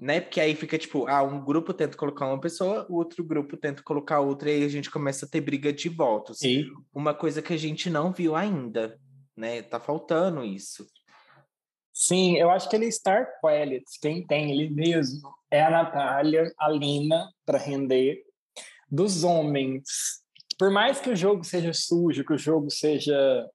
né? 0.00 0.20
Porque 0.20 0.40
aí 0.40 0.54
fica 0.56 0.78
tipo, 0.78 1.06
ah, 1.06 1.22
um 1.22 1.44
grupo 1.44 1.74
tenta 1.74 1.96
colocar 1.96 2.26
uma 2.26 2.40
pessoa, 2.40 2.86
o 2.88 2.96
outro 2.96 3.22
grupo 3.22 3.56
tenta 3.56 3.82
colocar 3.82 4.20
outra, 4.20 4.50
e 4.50 4.54
aí 4.54 4.64
a 4.64 4.68
gente 4.68 4.90
começa 4.90 5.26
a 5.26 5.28
ter 5.28 5.42
briga 5.42 5.72
de 5.72 5.90
votos. 5.90 6.38
Sim. 6.38 6.64
Uma 6.92 7.12
coisa 7.12 7.42
que 7.42 7.52
a 7.52 7.56
gente 7.56 7.90
não 7.90 8.10
viu 8.10 8.34
ainda, 8.34 8.98
né? 9.36 9.60
Tá 9.60 9.78
faltando 9.78 10.42
isso. 10.42 10.86
Sim, 11.92 12.38
eu 12.38 12.50
acho 12.50 12.68
que 12.70 12.76
ele 12.76 12.86
é 12.86 12.90
Star 12.90 13.28
Quality, 13.42 14.00
quem 14.00 14.26
tem 14.26 14.50
ele 14.50 14.70
mesmo 14.70 15.30
é 15.50 15.62
a 15.62 15.70
Natália, 15.70 16.50
a 16.58 16.70
Lina, 16.70 17.28
para 17.44 17.58
render. 17.58 18.22
Dos 18.90 19.22
homens, 19.22 19.84
por 20.58 20.70
mais 20.70 20.98
que 20.98 21.10
o 21.10 21.16
jogo 21.16 21.44
seja 21.44 21.72
sujo, 21.72 22.24
que 22.24 22.32
o 22.32 22.38
jogo 22.38 22.70
seja 22.70 23.46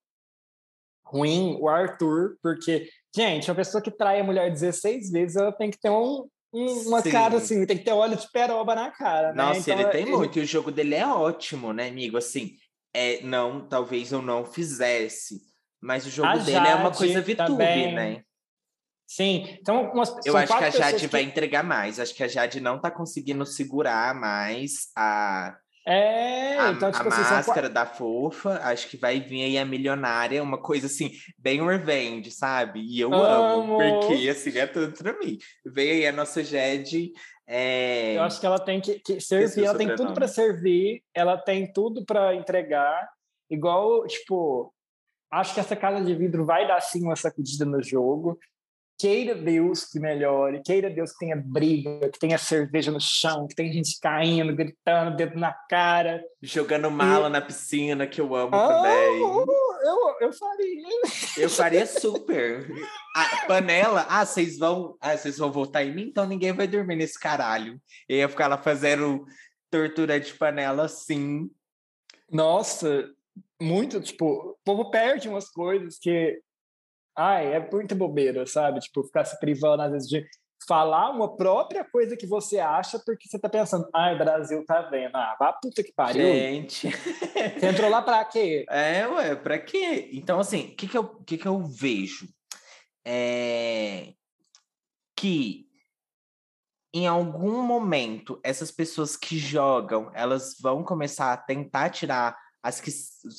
ruim, 1.05 1.57
o 1.59 1.69
Arthur, 1.69 2.37
porque, 2.41 2.89
gente, 3.15 3.49
uma 3.49 3.55
pessoa 3.55 3.81
que 3.81 3.91
trai 3.91 4.19
a 4.19 4.23
mulher 4.23 4.51
16 4.51 5.11
vezes, 5.11 5.35
ela 5.35 5.51
tem 5.51 5.69
que 5.69 5.79
ter 5.79 5.89
um, 5.89 6.27
uma 6.51 7.01
Sim. 7.01 7.11
cara 7.11 7.37
assim, 7.37 7.65
tem 7.65 7.77
que 7.77 7.83
ter 7.83 7.91
óleo 7.91 8.15
de 8.15 8.29
peroba 8.31 8.73
na 8.73 8.89
cara. 8.91 9.33
Né? 9.33 9.43
Nossa, 9.43 9.71
então, 9.71 9.79
ele 9.79 9.89
tem 9.89 10.01
ele... 10.01 10.11
muito, 10.11 10.39
e 10.39 10.41
o 10.41 10.45
jogo 10.45 10.71
dele 10.71 10.95
é 10.95 11.05
ótimo, 11.05 11.71
né, 11.71 11.87
amigo? 11.87 12.17
Assim, 12.17 12.55
é, 12.93 13.21
não, 13.21 13.67
talvez 13.67 14.11
eu 14.11 14.21
não 14.21 14.45
fizesse, 14.45 15.41
mas 15.81 16.05
o 16.05 16.09
jogo 16.09 16.29
a 16.29 16.37
dele 16.37 16.51
Jade 16.51 16.69
é 16.69 16.75
uma 16.75 16.91
coisa 16.91 17.21
VTube, 17.21 17.91
né? 17.93 18.21
Sim, 19.07 19.45
então 19.61 19.91
umas, 19.91 20.13
eu 20.25 20.35
acho 20.35 20.57
que 20.57 20.63
a 20.63 20.69
Jade 20.71 21.01
que... 21.01 21.07
vai 21.07 21.21
entregar 21.21 21.63
mais. 21.63 21.99
Acho 21.99 22.13
que 22.15 22.23
a 22.23 22.27
Jade 22.27 22.59
não 22.59 22.81
tá 22.81 22.89
conseguindo 22.89 23.45
segurar 23.45 24.15
mais 24.15 24.89
a 24.95 25.55
é, 25.87 26.57
a, 26.57 26.71
então, 26.71 26.91
tipo 26.91 27.05
a 27.05 27.07
assim, 27.09 27.21
máscara 27.21 27.67
são... 27.67 27.73
da 27.73 27.85
fofa, 27.85 28.59
acho 28.63 28.89
que 28.89 28.97
vai 28.97 29.19
vir 29.19 29.43
aí 29.43 29.57
a 29.57 29.63
milionária, 29.63 30.41
uma 30.41 30.57
coisa 30.57 30.87
assim, 30.87 31.11
bem 31.37 31.63
revenge, 31.63 32.31
sabe? 32.31 32.81
E 32.81 32.99
eu 32.99 33.13
amo, 33.13 33.79
amo 33.79 33.99
porque 33.99 34.27
assim, 34.27 34.57
é 34.57 34.65
tudo 34.65 34.93
pra 34.93 35.13
mim. 35.19 35.37
Vem 35.63 35.91
aí 35.91 36.07
a 36.07 36.11
nossa 36.11 36.43
Jed. 36.43 37.11
É... 37.47 38.17
Eu 38.17 38.23
acho 38.23 38.39
que 38.39 38.45
ela 38.47 38.57
tem 38.57 38.81
que, 38.81 38.99
que 38.99 39.21
servir, 39.21 39.65
ela 39.65 39.77
tem 39.77 39.95
tudo 39.95 40.13
para 40.13 40.27
servir, 40.27 41.03
ela 41.13 41.37
tem 41.37 41.71
tudo 41.71 42.03
para 42.03 42.33
entregar. 42.33 43.07
Igual, 43.47 44.07
tipo, 44.07 44.73
acho 45.31 45.53
que 45.53 45.59
essa 45.59 45.75
casa 45.75 46.03
de 46.03 46.15
vidro 46.15 46.45
vai 46.45 46.67
dar 46.67 46.81
sim 46.81 47.03
uma 47.03 47.15
sacudida 47.15 47.63
no 47.63 47.83
jogo. 47.83 48.39
Queira 48.97 49.35
Deus 49.35 49.83
que 49.85 49.99
melhore, 49.99 50.61
queira 50.63 50.89
Deus 50.89 51.11
que 51.11 51.19
tenha 51.19 51.35
briga, 51.35 52.09
que 52.09 52.17
tenha 52.17 52.37
cerveja 52.37 52.91
no 52.91 53.01
chão, 53.01 53.45
que 53.45 53.53
tenha 53.53 53.71
gente 53.71 53.99
caindo, 53.99 54.55
gritando, 54.55 55.17
dedo 55.17 55.37
na 55.37 55.51
cara. 55.51 56.23
Jogando 56.41 56.89
mala 56.89 57.27
e... 57.27 57.31
na 57.31 57.41
piscina, 57.41 58.07
que 58.07 58.21
eu 58.21 58.33
amo 58.33 58.55
ah, 58.55 58.67
também. 58.67 59.21
Eu, 59.21 60.15
eu 60.21 60.33
faria. 60.33 60.87
Eu 61.37 61.49
faria 61.49 61.85
super. 61.85 62.71
A 63.15 63.45
panela, 63.47 64.05
ah, 64.09 64.25
vocês 64.25 64.57
vão, 64.57 64.95
ah, 65.01 65.17
vocês 65.17 65.37
vão 65.37 65.51
voltar 65.51 65.83
em 65.83 65.93
mim, 65.93 66.03
então 66.03 66.25
ninguém 66.25 66.53
vai 66.53 66.67
dormir 66.67 66.95
nesse 66.95 67.19
caralho. 67.19 67.77
Eu 68.07 68.17
ia 68.17 68.29
ficar 68.29 68.47
lá 68.47 68.57
fazendo 68.57 69.25
tortura 69.69 70.19
de 70.21 70.33
panela 70.33 70.85
assim. 70.85 71.49
Nossa, 72.31 73.09
muito, 73.61 73.99
tipo, 73.99 74.25
o 74.25 74.57
povo 74.63 74.89
perde 74.89 75.27
umas 75.27 75.49
coisas 75.49 75.97
que 75.99 76.39
Ai, 77.17 77.53
é 77.53 77.69
muita 77.71 77.95
bobeira, 77.95 78.45
sabe? 78.45 78.79
Tipo, 78.79 79.03
ficar 79.03 79.25
se 79.25 79.39
privando, 79.39 79.83
às 79.83 79.91
vezes, 79.91 80.09
de 80.09 80.25
falar 80.67 81.11
uma 81.11 81.35
própria 81.35 81.83
coisa 81.83 82.17
que 82.17 82.25
você 82.25 82.59
acha 82.59 82.99
porque 82.99 83.27
você 83.27 83.39
tá 83.39 83.47
pensando, 83.47 83.87
ai, 83.93 84.17
Brasil 84.17 84.65
tá 84.65 84.81
vendo. 84.81 85.15
Ah, 85.15 85.35
vá 85.39 85.53
puta 85.53 85.83
que 85.83 85.93
pariu. 85.93 86.25
Gente. 86.25 86.89
Você 86.89 87.67
entrou 87.67 87.89
lá 87.89 88.01
pra 88.01 88.23
quê? 88.25 88.65
É, 88.69 89.07
ué, 89.07 89.35
pra 89.35 89.59
quê? 89.59 90.09
Então, 90.13 90.39
assim, 90.39 90.69
o 90.69 90.75
que 90.75 90.87
que 90.87 90.97
eu, 90.97 91.03
que 91.23 91.37
que 91.37 91.47
eu 91.47 91.59
vejo? 91.61 92.27
É... 93.05 94.13
Que 95.15 95.65
em 96.93 97.07
algum 97.07 97.61
momento 97.61 98.39
essas 98.41 98.71
pessoas 98.71 99.17
que 99.17 99.37
jogam, 99.37 100.09
elas 100.13 100.55
vão 100.61 100.83
começar 100.83 101.33
a 101.33 101.37
tentar 101.37 101.89
tirar 101.89 102.37
as 102.65 102.81
que, 102.81 102.91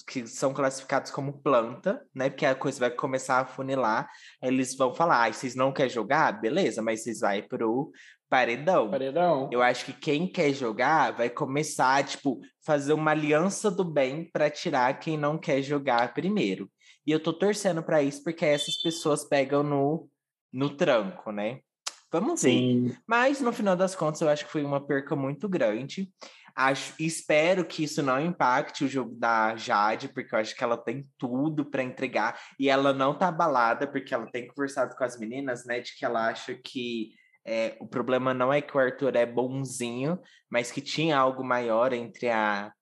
que 0.07 0.25
são 0.29 0.55
classificadas 0.55 1.11
como 1.11 1.43
planta, 1.43 2.01
né? 2.15 2.31
Porque 2.31 2.47
a 2.47 2.55
coisa 2.55 2.79
vai 2.79 2.91
começar 2.93 3.41
a 3.41 3.45
funilar, 3.45 4.09
eles 4.41 4.77
vão 4.77 4.95
falar, 4.95 5.25
ah, 5.25 5.33
vocês 5.33 5.57
não 5.57 5.73
querem 5.73 5.91
jogar? 5.91 6.41
Beleza, 6.41 6.81
mas 6.81 7.03
vocês 7.03 7.19
vai 7.19 7.43
pro 7.43 7.91
paredão. 8.31 8.89
Paredão. 8.89 9.51
Eu 9.53 9.63
acho 9.63 9.85
que 9.85 9.93
quem 9.93 10.31
quer 10.31 10.53
jogar 10.53 11.11
vai 11.11 11.29
começar, 11.29 12.05
tipo, 12.05 12.39
fazer 12.65 12.93
uma 12.93 13.11
aliança 13.11 13.69
do 13.69 13.85
bem 13.85 14.31
para 14.33 14.49
tirar 14.49 14.97
quem 15.01 15.19
não 15.19 15.37
quer 15.37 15.61
jogar 15.61 16.15
primeiro. 16.15 16.71
E 17.05 17.11
eu 17.11 17.19
tô 17.21 17.33
torcendo 17.33 17.83
para 17.83 18.01
isso 18.05 18.23
porque 18.23 18.45
essas 18.45 18.81
pessoas 18.81 19.25
pegam 19.25 19.65
no, 19.65 20.09
no 20.53 20.71
tranco, 20.77 21.33
né? 21.33 21.59
Vamos 22.13 22.43
Sim. 22.43 22.91
ver. 22.91 22.99
Mas 23.09 23.41
no 23.41 23.53
final 23.53 23.75
das 23.75 23.97
contas, 23.97 24.21
eu 24.21 24.29
acho 24.29 24.47
que 24.47 24.53
foi 24.53 24.63
uma 24.63 24.81
perca 24.81 25.17
muito 25.17 25.49
grande. 25.49 26.09
Acho, 26.57 26.95
espero 26.99 27.67
que 27.67 27.85
isso 27.85 28.03
não 28.03 28.19
impacte 28.19 28.83
o 28.83 28.89
jogo 28.89 29.15
da 29.15 29.55
Jade, 29.57 30.09
porque 30.09 30.35
eu 30.35 30.39
acho 30.39 30.57
que 30.57 30.65
ela 30.65 30.79
tem 30.79 31.07
tudo 31.19 31.67
para 31.67 31.83
entregar 31.83 32.41
e 32.59 32.71
ela 32.71 32.95
não 32.95 33.13
tá 33.13 33.29
abalada, 33.29 33.87
porque 33.87 34.15
ela 34.15 34.27
tem 34.31 34.49
conversado 34.49 34.97
com 34.97 35.05
as 35.05 35.19
meninas, 35.19 35.67
né, 35.67 35.81
de 35.81 35.95
que 35.95 36.05
ela 36.05 36.29
acha 36.29 36.55
que 36.55 37.11
é, 37.47 37.77
o 37.79 37.87
problema 37.87 38.33
não 38.33 38.51
é 38.51 38.63
que 38.63 38.75
o 38.77 38.81
Arthur 38.81 39.15
é 39.17 39.27
bonzinho, 39.27 40.19
mas 40.51 40.73
que 40.73 40.81
tinha 40.81 41.19
algo 41.19 41.45
maior 41.45 41.93
entre 41.93 42.31
a 42.31 42.73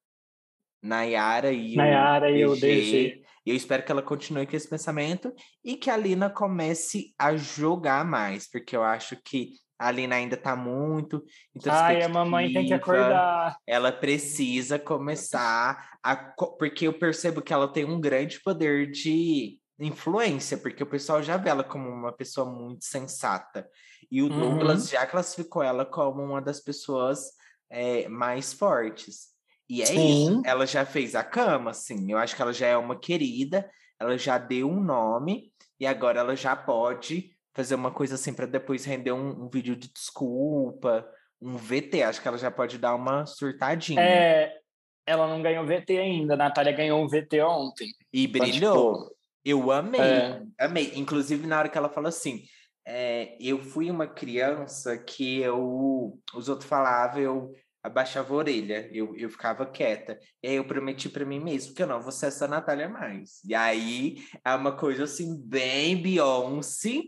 Nayara 0.80 1.50
e 1.52 1.74
Nayara 1.74 2.26
o 2.26 2.36
e 2.36 2.46
o 2.46 2.54
DG. 2.54 3.24
E 3.44 3.50
eu 3.50 3.56
espero 3.56 3.82
que 3.82 3.92
ela 3.92 4.02
continue 4.02 4.46
com 4.46 4.56
esse 4.56 4.68
pensamento 4.68 5.34
e 5.62 5.76
que 5.76 5.90
a 5.90 5.96
Lina 5.96 6.30
comece 6.30 7.12
a 7.18 7.36
jogar 7.36 8.04
mais, 8.04 8.48
porque 8.48 8.74
eu 8.74 8.82
acho 8.82 9.16
que 9.22 9.50
a 9.84 9.88
Alina 9.88 10.16
ainda 10.16 10.36
tá 10.36 10.56
muito. 10.56 11.22
Ai, 11.66 12.02
a 12.02 12.08
mamãe 12.08 12.50
tem 12.50 12.66
que 12.66 12.72
acordar. 12.72 13.58
Ela 13.66 13.92
precisa 13.92 14.78
começar 14.78 15.90
a. 16.02 16.16
Porque 16.16 16.86
eu 16.86 16.98
percebo 16.98 17.42
que 17.42 17.52
ela 17.52 17.68
tem 17.68 17.84
um 17.84 18.00
grande 18.00 18.40
poder 18.40 18.90
de 18.90 19.58
influência, 19.78 20.56
porque 20.56 20.82
o 20.82 20.86
pessoal 20.86 21.22
já 21.22 21.36
vê 21.36 21.50
ela 21.50 21.62
como 21.62 21.86
uma 21.88 22.12
pessoa 22.12 22.50
muito 22.50 22.84
sensata. 22.84 23.68
E 24.10 24.22
o 24.22 24.30
uhum. 24.30 24.40
Douglas 24.40 24.88
já 24.88 25.06
classificou 25.06 25.62
ela 25.62 25.84
como 25.84 26.22
uma 26.22 26.40
das 26.40 26.60
pessoas 26.60 27.32
é, 27.68 28.08
mais 28.08 28.54
fortes. 28.54 29.34
E 29.68 29.82
é 29.82 29.86
Sim. 29.86 30.28
isso. 30.28 30.42
Ela 30.46 30.66
já 30.66 30.86
fez 30.86 31.14
a 31.14 31.22
cama, 31.22 31.72
assim. 31.72 32.10
Eu 32.10 32.16
acho 32.16 32.34
que 32.34 32.40
ela 32.40 32.54
já 32.54 32.68
é 32.68 32.76
uma 32.76 32.98
querida, 32.98 33.68
ela 34.00 34.16
já 34.16 34.38
deu 34.38 34.70
um 34.70 34.82
nome, 34.82 35.52
e 35.78 35.86
agora 35.86 36.20
ela 36.20 36.34
já 36.34 36.56
pode 36.56 37.33
fazer 37.54 37.74
uma 37.74 37.90
coisa 37.90 38.16
assim 38.16 38.32
para 38.32 38.46
depois 38.46 38.84
render 38.84 39.12
um, 39.12 39.44
um, 39.44 39.48
vídeo 39.48 39.76
de 39.76 39.92
desculpa, 39.92 41.08
um 41.40 41.56
VT. 41.56 42.02
Acho 42.02 42.20
que 42.20 42.28
ela 42.28 42.38
já 42.38 42.50
pode 42.50 42.78
dar 42.78 42.94
uma 42.94 43.24
surtadinha. 43.24 44.00
É, 44.00 44.58
ela 45.06 45.28
não 45.28 45.42
ganhou 45.42 45.64
VT 45.64 45.98
ainda. 45.98 46.34
A 46.34 46.36
Natália 46.36 46.72
ganhou 46.72 47.02
um 47.02 47.08
VT 47.08 47.40
ontem. 47.42 47.88
E 48.12 48.24
então, 48.24 48.40
brilhou. 48.40 48.92
Tipo, 48.94 49.16
eu 49.44 49.70
amei, 49.70 50.00
é. 50.00 50.42
amei. 50.58 50.92
Inclusive, 50.96 51.46
na 51.46 51.58
hora 51.58 51.68
que 51.68 51.78
ela 51.78 51.88
falou 51.88 52.08
assim, 52.08 52.42
é, 52.86 53.36
eu 53.40 53.60
fui 53.60 53.90
uma 53.90 54.06
criança 54.06 54.98
que 54.98 55.40
eu, 55.40 56.18
os 56.34 56.48
outros 56.48 56.68
falavam, 56.68 57.20
eu 57.20 57.52
abaixava 57.82 58.32
a 58.32 58.36
orelha, 58.38 58.88
eu, 58.92 59.14
eu 59.14 59.28
ficava 59.28 59.66
quieta. 59.66 60.18
E 60.42 60.48
aí 60.48 60.54
eu 60.54 60.64
prometi 60.64 61.08
para 61.08 61.24
mim 61.26 61.38
mesmo 61.38 61.74
que 61.74 61.82
eu 61.82 61.86
não 61.86 62.00
vou 62.00 62.10
ser 62.10 62.26
essa 62.26 62.48
Natália 62.48 62.88
mais. 62.88 63.44
E 63.44 63.54
aí 63.54 64.16
é 64.42 64.54
uma 64.54 64.74
coisa 64.74 65.04
assim, 65.04 65.38
bem 65.38 66.00
Beyoncé. 66.00 67.02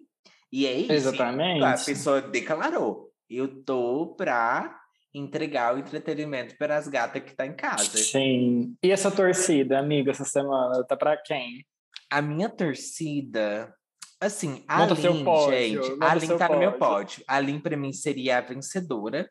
E 0.53 0.67
é 0.67 0.75
isso. 0.75 0.93
Exatamente. 0.93 1.65
A 1.65 1.73
pessoa 1.73 2.23
declarou: 2.23 3.11
eu 3.29 3.63
tô 3.65 4.15
pra 4.17 4.81
entregar 5.15 5.75
o 5.75 5.79
entretenimento 5.79 6.57
para 6.59 6.77
as 6.77 6.87
gatas 6.89 7.23
que 7.23 7.35
tá 7.35 7.47
em 7.47 7.55
casa. 7.55 7.97
Sim. 7.97 8.77
E 8.83 8.91
essa 8.91 9.11
torcida, 9.11 9.79
amiga, 9.79 10.11
essa 10.11 10.25
semana, 10.25 10.85
tá 10.85 10.97
para 10.97 11.17
quem? 11.17 11.65
A 12.11 12.21
minha 12.21 12.49
torcida, 12.49 13.75
assim, 14.21 14.63
a 14.69 14.85
Lin, 14.85 14.95
gente, 14.95 15.97
a 16.01 16.15
Lin 16.15 16.29
tá 16.37 16.47
pódio. 16.47 16.55
no 16.55 16.59
meu 16.59 16.73
pódio. 16.79 17.25
A 17.27 17.41
Lin 17.41 17.59
para 17.59 17.77
mim 17.77 17.93
seria 17.93 18.39
a 18.39 18.43
vencedora. 18.43 19.29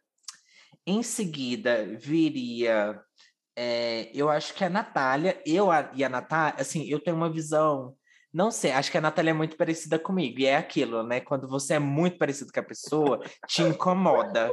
Em 0.88 1.02
seguida, 1.04 1.86
viria, 2.00 3.00
é, 3.56 4.12
eu 4.14 4.30
acho 4.30 4.54
que 4.54 4.64
a 4.64 4.70
Natália, 4.70 5.42
eu 5.46 5.72
a, 5.72 5.90
e 5.94 6.04
a 6.04 6.10
Natália, 6.10 6.56
assim, 6.60 6.88
eu 6.90 7.00
tenho 7.00 7.16
uma 7.16 7.32
visão, 7.32 7.96
não 8.36 8.52
sei, 8.52 8.72
acho 8.72 8.92
que 8.92 8.98
a 8.98 9.02
Natália 9.02 9.32
é 9.32 9.34
muito 9.34 9.56
parecida 9.56 9.98
comigo, 9.98 10.42
e 10.42 10.46
é 10.46 10.58
aquilo, 10.58 11.02
né? 11.04 11.22
Quando 11.22 11.48
você 11.48 11.76
é 11.76 11.80
muito 11.80 12.18
parecido 12.18 12.52
com 12.52 12.60
a 12.60 12.64
pessoa, 12.64 13.22
te 13.48 13.62
incomoda. 13.62 14.52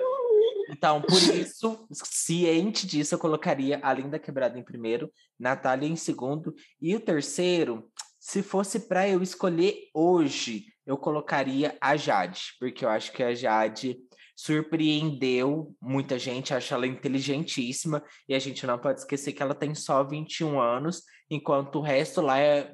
Então, 0.71 1.03
por 1.03 1.21
isso, 1.21 1.85
ciente 1.93 2.87
disso, 2.87 3.17
eu 3.17 3.19
colocaria 3.19 3.81
a 3.83 3.93
Linda 3.93 4.21
Quebrada 4.21 4.57
em 4.57 4.63
primeiro, 4.63 5.13
Natália 5.37 5.89
em 5.89 5.97
segundo, 5.97 6.55
e 6.81 6.95
o 6.95 7.01
terceiro, 7.01 7.91
se 8.21 8.41
fosse 8.41 8.79
para 8.79 9.09
eu 9.09 9.21
escolher 9.21 9.75
hoje, 9.93 10.67
eu 10.87 10.97
colocaria 10.97 11.77
a 11.81 11.97
Jade, 11.97 12.53
porque 12.61 12.85
eu 12.85 12.89
acho 12.89 13.11
que 13.11 13.25
a 13.25 13.35
Jade 13.35 13.99
surpreendeu 14.37 15.75
muita 15.83 16.21
gente, 16.21 16.55
acho 16.55 16.73
ela 16.73 16.87
inteligentíssima, 16.87 18.01
e 18.29 18.35
a 18.35 18.39
gente 18.39 18.65
não 18.65 18.79
pode 18.79 19.01
esquecer 19.01 19.33
que 19.33 19.43
ela 19.43 19.57
tem 19.57 19.75
só 19.75 20.05
21 20.05 20.61
anos, 20.61 21.03
enquanto 21.29 21.81
o 21.81 21.83
resto 21.83 22.21
lá 22.21 22.39
é 22.39 22.73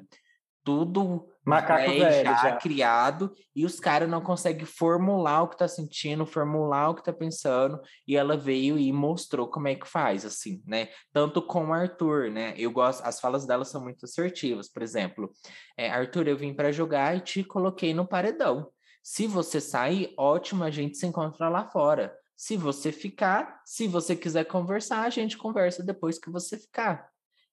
tudo 0.63 1.27
Macaco 1.45 1.91
velho, 1.91 2.25
já, 2.25 2.35
já, 2.35 2.55
criado 2.57 3.31
e 3.55 3.65
os 3.65 3.79
caras 3.79 4.09
não 4.09 4.21
conseguem 4.21 4.65
formular 4.65 5.41
o 5.41 5.47
que 5.47 5.57
tá 5.57 5.67
sentindo, 5.67 6.25
formular 6.25 6.89
o 6.89 6.95
que 6.95 7.03
tá 7.03 7.11
pensando, 7.11 7.79
e 8.07 8.15
ela 8.15 8.37
veio 8.37 8.77
e 8.77 8.91
mostrou 8.93 9.47
como 9.47 9.67
é 9.67 9.75
que 9.75 9.87
faz, 9.87 10.25
assim, 10.25 10.61
né? 10.65 10.89
Tanto 11.11 11.41
com 11.41 11.67
o 11.67 11.73
Arthur, 11.73 12.29
né? 12.29 12.53
Eu 12.57 12.71
gosto, 12.71 13.03
as 13.03 13.19
falas 13.19 13.47
dela 13.47 13.65
são 13.65 13.81
muito 13.81 14.05
assertivas, 14.05 14.69
por 14.69 14.83
exemplo, 14.83 15.31
é, 15.75 15.89
Arthur, 15.89 16.27
eu 16.27 16.37
vim 16.37 16.53
para 16.53 16.71
jogar 16.71 17.17
e 17.17 17.21
te 17.21 17.43
coloquei 17.43 17.93
no 17.93 18.07
paredão. 18.07 18.69
Se 19.01 19.25
você 19.25 19.59
sair, 19.59 20.13
ótimo, 20.17 20.63
a 20.63 20.69
gente 20.69 20.97
se 20.97 21.07
encontra 21.07 21.49
lá 21.49 21.67
fora. 21.69 22.15
Se 22.35 22.55
você 22.55 22.91
ficar, 22.91 23.61
se 23.65 23.87
você 23.87 24.15
quiser 24.15 24.45
conversar, 24.45 25.01
a 25.01 25.09
gente 25.09 25.37
conversa 25.37 25.83
depois 25.83 26.19
que 26.19 26.29
você 26.29 26.57
ficar. 26.57 27.09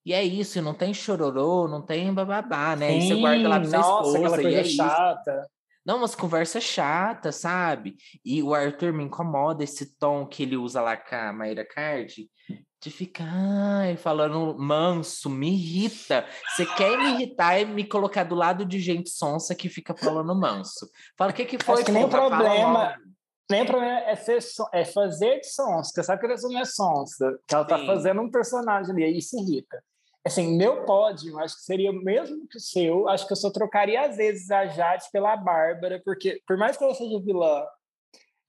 E 0.07 0.13
é 0.13 0.23
isso, 0.23 0.63
não 0.63 0.73
tem 0.73 0.95
chororô, 0.95 1.67
não 1.67 1.83
tem 1.83 2.15
bababá, 2.15 2.77
né? 2.77 2.91
Sim, 2.93 2.99
e 2.99 3.09
você 3.09 3.21
guarda 3.21 3.49
lá 3.49 3.59
pra 3.59 3.69
sua 3.69 3.79
nossa, 3.79 4.19
esposa, 4.19 4.43
e 4.43 4.55
é 4.55 4.63
chata. 4.63 5.33
Isso. 5.33 5.51
Não, 5.85 5.97
umas 5.99 6.15
conversas 6.15 6.63
chatas, 6.63 7.35
sabe? 7.35 7.97
E 8.25 8.41
o 8.41 8.55
Arthur 8.55 8.93
me 8.93 9.03
incomoda 9.03 9.65
esse 9.65 9.99
tom 9.99 10.25
que 10.25 10.45
ele 10.45 10.57
usa 10.57 10.81
lá 10.81 10.97
com 10.97 11.13
a 11.17 11.33
Mayra 11.33 11.67
Card, 11.67 12.31
de 12.81 12.91
ficar 12.91 13.97
falando 13.99 14.57
manso, 14.57 15.29
me 15.29 15.51
irrita. 15.51 16.25
Você 16.55 16.65
quer 16.65 16.97
me 16.97 17.15
irritar 17.15 17.59
e 17.59 17.65
me 17.65 17.83
colocar 17.83 18.23
do 18.23 18.37
lado 18.37 18.65
de 18.65 18.79
gente 18.79 19.11
sonsa 19.11 19.57
que 19.57 19.69
fica 19.69 19.93
falando 19.93 20.39
manso. 20.39 20.89
Fala, 21.19 21.33
o 21.33 21.35
que, 21.35 21.45
que 21.45 21.59
foi? 21.59 21.75
Acho 21.75 21.85
que 21.85 21.91
nem 21.91 22.09
problema... 22.09 22.97
Nem 23.51 23.63
o 23.63 23.67
problema 23.67 24.01
é, 24.01 24.17
ser, 24.17 24.39
é 24.73 24.85
fazer 24.85 25.39
de 25.39 25.49
sonsa. 25.49 26.03
Sabe 26.03 26.21
que 26.21 26.27
ela 26.27 26.37
não 26.43 26.61
é 26.61 26.65
sonsa. 26.65 27.39
Que 27.47 27.55
ela 27.55 27.65
tá 27.65 27.79
Sim. 27.79 27.87
tá 27.87 27.93
fazendo 27.95 28.21
um 28.21 28.31
personagem 28.31 28.93
ali, 28.93 29.05
aí 29.05 29.23
se 29.23 29.41
irrita. 29.41 29.81
Assim, 30.27 30.57
meu 30.57 30.85
pódio, 30.85 31.39
acho 31.39 31.55
que 31.55 31.63
seria 31.63 31.93
o 31.93 32.03
mesmo 32.03 32.49
que 32.49 32.57
o 32.57 32.61
seu. 32.61 33.09
Acho 33.09 33.25
que 33.25 33.33
eu 33.33 33.37
só 33.37 33.49
trocaria 33.49 34.05
às 34.05 34.17
vezes 34.17 34.51
a 34.51 34.67
Jade 34.67 35.05
pela 35.13 35.37
Bárbara, 35.37 36.03
porque 36.05 36.43
por 36.45 36.57
mais 36.57 36.77
que 36.77 36.83
ela 36.83 36.95
seja 36.95 37.21
vilã, 37.21 37.65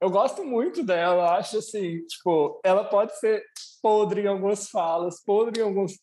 eu 0.01 0.09
gosto 0.09 0.43
muito 0.43 0.83
dela. 0.83 1.37
Acho 1.37 1.59
assim, 1.59 2.03
tipo, 2.07 2.59
ela 2.63 2.83
pode 2.83 3.15
ser 3.19 3.43
podre 3.79 4.23
em 4.23 4.27
algumas 4.27 4.67
falas, 4.67 5.23
podre 5.23 5.61
em 5.61 5.63
alguns 5.63 5.93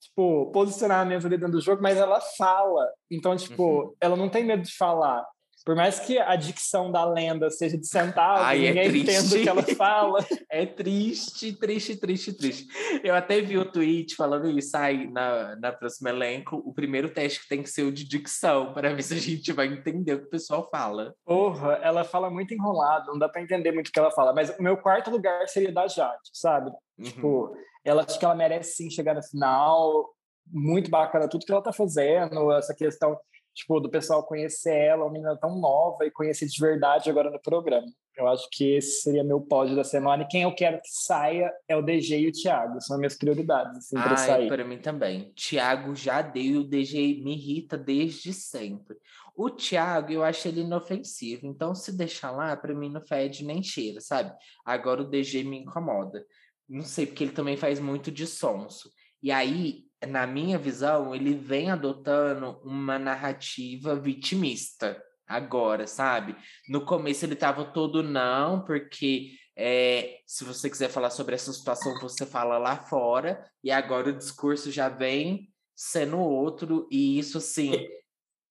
tipo, 0.00 0.50
posicionamentos 0.50 1.26
ali 1.26 1.36
dentro 1.36 1.58
do 1.58 1.60
jogo, 1.60 1.82
mas 1.82 1.98
ela 1.98 2.18
fala. 2.38 2.88
Então, 3.10 3.36
tipo, 3.36 3.62
uhum. 3.62 3.94
ela 4.00 4.16
não 4.16 4.30
tem 4.30 4.42
medo 4.44 4.62
de 4.62 4.74
falar. 4.74 5.26
Por 5.64 5.76
mais 5.76 6.00
que 6.00 6.18
a 6.18 6.34
dicção 6.34 6.90
da 6.90 7.04
lenda 7.04 7.48
seja 7.50 7.78
de 7.78 7.86
centavos, 7.86 8.42
Ai, 8.42 8.66
é 8.66 8.68
ninguém 8.68 8.82
é 8.82 8.98
entenda 8.98 9.36
o 9.36 9.42
que 9.42 9.48
ela 9.48 9.62
fala. 9.76 10.18
É 10.50 10.66
triste, 10.66 11.54
triste, 11.54 11.96
triste, 11.96 12.32
triste. 12.34 12.66
Eu 13.02 13.14
até 13.14 13.40
vi 13.40 13.56
o 13.56 13.62
um 13.62 13.70
tweet 13.70 14.14
falando 14.14 14.50
isso 14.50 14.76
aí 14.76 15.10
na, 15.10 15.56
na 15.56 15.72
próxima 15.72 16.10
elenco. 16.10 16.56
O 16.56 16.74
primeiro 16.74 17.08
teste 17.08 17.48
tem 17.48 17.62
que 17.62 17.70
ser 17.70 17.84
o 17.84 17.92
de 17.92 18.06
dicção, 18.06 18.74
para 18.74 18.92
ver 18.92 19.02
se 19.02 19.14
a 19.14 19.18
gente 19.18 19.50
vai 19.50 19.68
entender 19.68 20.14
o 20.14 20.18
que 20.20 20.26
o 20.26 20.30
pessoal 20.30 20.68
fala. 20.70 21.14
Porra, 21.24 21.78
ela 21.82 22.04
fala 22.04 22.30
muito 22.30 22.52
enrolado, 22.52 23.06
não 23.06 23.18
dá 23.18 23.30
para 23.30 23.40
entender 23.40 23.72
muito 23.72 23.88
o 23.88 23.92
que 23.92 23.98
ela 23.98 24.10
fala. 24.10 24.34
Mas 24.34 24.50
o 24.58 24.62
meu 24.62 24.76
quarto 24.76 25.10
lugar 25.10 25.48
seria 25.48 25.72
da 25.72 25.86
Jade, 25.86 26.20
sabe? 26.34 26.70
Uhum. 26.98 27.04
Tipo, 27.04 27.56
ela 27.84 28.04
acho 28.04 28.18
que 28.18 28.24
ela 28.24 28.34
merece 28.34 28.76
sim 28.76 28.90
chegar 28.90 29.14
na 29.14 29.22
final. 29.22 30.10
Muito 30.46 30.90
bacana 30.90 31.28
tudo 31.28 31.46
que 31.46 31.52
ela 31.52 31.62
tá 31.62 31.72
fazendo, 31.72 32.52
essa 32.52 32.74
questão 32.74 33.16
tipo, 33.54 33.80
do 33.80 33.90
pessoal 33.90 34.24
conhecer 34.24 34.74
ela, 34.74 35.04
uma 35.04 35.12
menina 35.12 35.36
tão 35.36 35.58
nova, 35.58 36.04
e 36.04 36.10
conhecer 36.10 36.46
de 36.46 36.60
verdade 36.60 37.10
agora 37.10 37.30
no 37.30 37.40
programa. 37.40 37.86
Eu 38.16 38.28
acho 38.28 38.46
que 38.50 38.74
esse 38.74 39.00
seria 39.00 39.24
meu 39.24 39.40
pódio 39.40 39.74
da 39.74 39.84
semana. 39.84 40.22
E 40.22 40.28
quem 40.28 40.42
eu 40.42 40.54
quero 40.54 40.76
que 40.82 40.88
saia 40.88 41.50
é 41.66 41.74
o 41.74 41.80
DG 41.80 42.18
e 42.18 42.28
o 42.28 42.32
Thiago. 42.32 42.80
São 42.80 42.98
minhas 42.98 43.16
prioridades, 43.16 43.78
assim, 43.78 43.96
para 43.96 44.16
sair. 44.16 44.48
para 44.48 44.64
mim 44.64 44.78
também. 44.78 45.32
Thiago 45.34 45.94
já 45.94 46.20
deu 46.20 46.42
e 46.42 46.58
o 46.58 46.64
DG 46.64 47.22
me 47.24 47.34
irrita 47.34 47.78
desde 47.78 48.34
sempre. 48.34 48.96
O 49.34 49.48
Thiago, 49.48 50.12
eu 50.12 50.22
acho 50.22 50.46
ele 50.46 50.60
inofensivo. 50.60 51.46
Então, 51.46 51.74
se 51.74 51.96
deixar 51.96 52.30
lá, 52.30 52.54
para 52.54 52.74
mim 52.74 52.90
não 52.90 53.00
fede 53.00 53.44
nem 53.44 53.62
cheira, 53.62 54.00
sabe? 54.00 54.30
Agora 54.64 55.00
o 55.00 55.08
DG 55.08 55.42
me 55.42 55.60
incomoda. 55.60 56.22
Não 56.68 56.82
sei, 56.82 57.06
porque 57.06 57.24
ele 57.24 57.32
também 57.32 57.56
faz 57.56 57.80
muito 57.80 58.10
de 58.10 58.26
sonso. 58.26 58.90
E 59.22 59.30
aí, 59.30 59.84
na 60.06 60.26
minha 60.26 60.58
visão, 60.58 61.14
ele 61.14 61.34
vem 61.34 61.70
adotando 61.70 62.60
uma 62.64 62.98
narrativa 62.98 63.94
vitimista 63.94 65.02
agora, 65.26 65.86
sabe? 65.86 66.36
No 66.68 66.84
começo 66.84 67.24
ele 67.24 67.36
tava 67.36 67.64
todo 67.64 68.02
não, 68.02 68.64
porque 68.64 69.30
é, 69.56 70.18
se 70.26 70.44
você 70.44 70.68
quiser 70.68 70.88
falar 70.88 71.10
sobre 71.10 71.34
essa 71.34 71.52
situação, 71.52 71.98
você 72.00 72.26
fala 72.26 72.58
lá 72.58 72.76
fora, 72.76 73.44
e 73.62 73.70
agora 73.70 74.10
o 74.10 74.16
discurso 74.16 74.70
já 74.70 74.88
vem 74.88 75.48
sendo 75.74 76.18
outro, 76.18 76.88
e 76.90 77.18
isso 77.18 77.38
assim. 77.38 77.72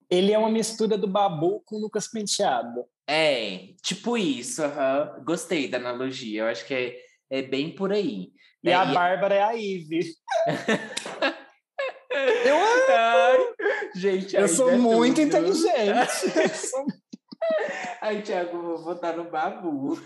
Ele 0.09 0.33
é 0.33 0.37
uma 0.37 0.49
mistura 0.49 0.97
do 0.97 1.07
Babu 1.07 1.61
com 1.65 1.77
o 1.77 1.79
Lucas 1.79 2.09
Penteado. 2.09 2.85
É, 3.07 3.73
tipo 3.81 4.17
isso, 4.17 4.61
uhum. 4.61 5.23
gostei 5.23 5.67
da 5.67 5.77
analogia, 5.77 6.41
eu 6.41 6.47
acho 6.47 6.65
que 6.65 6.73
é, 6.73 6.95
é 7.29 7.41
bem 7.41 7.73
por 7.73 7.91
aí. 7.91 8.31
E 8.63 8.69
é, 8.69 8.75
a 8.75 8.85
e... 8.85 8.93
Bárbara 8.93 9.35
é 9.35 9.41
a 9.41 9.55
Ive. 9.55 10.01
Eu, 12.45 12.55
Ai, 12.55 13.37
gente, 13.95 14.35
eu 14.35 14.47
sou 14.49 14.77
muito 14.77 15.15
tudo. 15.15 15.27
inteligente. 15.27 16.33
Ai, 18.01 18.21
Thiago, 18.21 18.61
vou 18.61 18.77
votar 18.77 19.15
no 19.15 19.29
Babu. 19.29 19.99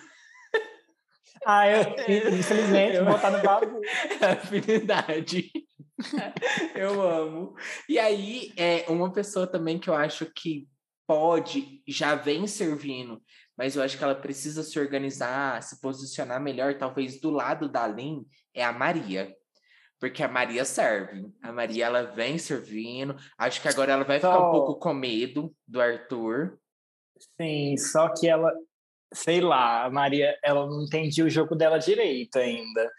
Ah, 1.45 1.67
eu, 1.67 1.81
infelizmente, 2.33 2.95
eu... 2.95 3.05
vou 3.05 3.13
votar 3.13 3.31
no 3.31 3.41
Babu. 3.41 3.79
Afinidade. 4.21 5.51
eu 6.75 7.01
amo. 7.01 7.53
E 7.87 7.99
aí, 7.99 8.51
é 8.57 8.85
uma 8.89 9.11
pessoa 9.13 9.47
também 9.47 9.79
que 9.79 9.89
eu 9.89 9.93
acho 9.93 10.25
que 10.33 10.67
pode, 11.07 11.83
já 11.87 12.15
vem 12.15 12.47
servindo, 12.47 13.21
mas 13.55 13.75
eu 13.75 13.83
acho 13.83 13.97
que 13.97 14.03
ela 14.03 14.15
precisa 14.15 14.63
se 14.63 14.79
organizar, 14.79 15.61
se 15.61 15.79
posicionar 15.79 16.41
melhor, 16.41 16.77
talvez 16.77 17.21
do 17.21 17.29
lado 17.29 17.69
da 17.69 17.87
Lin, 17.87 18.25
é 18.53 18.65
a 18.65 18.73
Maria 18.73 19.31
porque 19.99 20.23
a 20.23 20.27
Maria 20.27 20.65
serve. 20.65 21.31
A 21.41 21.51
Maria 21.51 21.85
ela 21.85 22.03
vem 22.03 22.37
servindo. 22.37 23.15
Acho 23.37 23.61
que 23.61 23.67
agora 23.67 23.93
ela 23.93 24.03
vai 24.03 24.19
só... 24.19 24.31
ficar 24.31 24.47
um 24.47 24.51
pouco 24.51 24.75
com 24.75 24.93
medo 24.93 25.53
do 25.67 25.81
Arthur. 25.81 26.57
Sim, 27.39 27.77
só 27.77 28.09
que 28.13 28.27
ela 28.27 28.51
sei 29.15 29.41
lá, 29.41 29.85
a 29.85 29.89
Maria, 29.89 30.37
ela 30.43 30.65
não 30.67 30.83
entendia 30.83 31.25
o 31.25 31.29
jogo 31.29 31.55
dela 31.55 31.77
direito 31.77 32.37
ainda. 32.37 32.91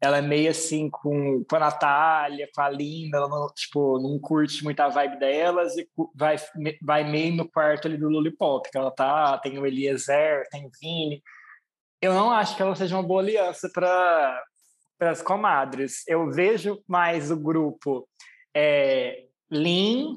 Ela 0.00 0.18
é 0.18 0.22
meio 0.22 0.50
assim 0.50 0.90
com, 0.90 1.44
com 1.48 1.56
a 1.56 1.60
Natália, 1.60 2.48
com 2.52 2.60
a 2.60 2.68
Linda, 2.68 3.18
ela 3.18 3.28
não, 3.28 3.46
tipo, 3.54 4.00
não 4.00 4.18
curte 4.18 4.64
muito 4.64 4.80
a 4.80 4.88
vibe 4.88 5.18
delas 5.18 5.76
e 5.76 5.88
vai, 6.14 6.36
vai 6.82 7.08
meio 7.08 7.36
no 7.36 7.48
quarto 7.48 7.86
ali 7.86 7.96
do 7.96 8.08
Lollipop, 8.08 8.68
que 8.68 8.76
ela 8.76 8.90
tá, 8.90 9.38
tem 9.38 9.58
o 9.58 9.66
Eliezer, 9.66 10.48
tem 10.50 10.66
o 10.66 10.70
Vini. 10.80 11.22
Eu 12.00 12.12
não 12.14 12.32
acho 12.32 12.56
que 12.56 12.62
ela 12.62 12.74
seja 12.74 12.96
uma 12.96 13.02
boa 13.02 13.22
aliança 13.22 13.70
para 13.72 14.42
as 15.08 15.22
comadres. 15.22 16.02
Eu 16.06 16.30
vejo 16.30 16.82
mais 16.88 17.30
o 17.30 17.36
grupo 17.36 18.08
é, 18.54 19.24
Lin, 19.50 20.16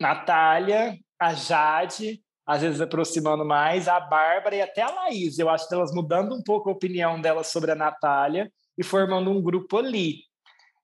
Natália, 0.00 0.98
a 1.18 1.34
Jade, 1.34 2.22
às 2.46 2.62
vezes 2.62 2.80
aproximando 2.80 3.44
mais, 3.44 3.88
a 3.88 3.98
Bárbara 4.00 4.56
e 4.56 4.62
até 4.62 4.82
a 4.82 4.90
Laís. 4.90 5.38
Eu 5.38 5.48
acho 5.48 5.68
que 5.68 5.74
elas 5.74 5.94
mudando 5.94 6.34
um 6.34 6.42
pouco 6.42 6.68
a 6.68 6.72
opinião 6.72 7.20
delas 7.20 7.48
sobre 7.48 7.70
a 7.70 7.76
Natália 7.76 8.50
e 8.76 8.82
formando 8.82 9.30
um 9.30 9.42
grupo 9.42 9.78
ali. 9.78 10.18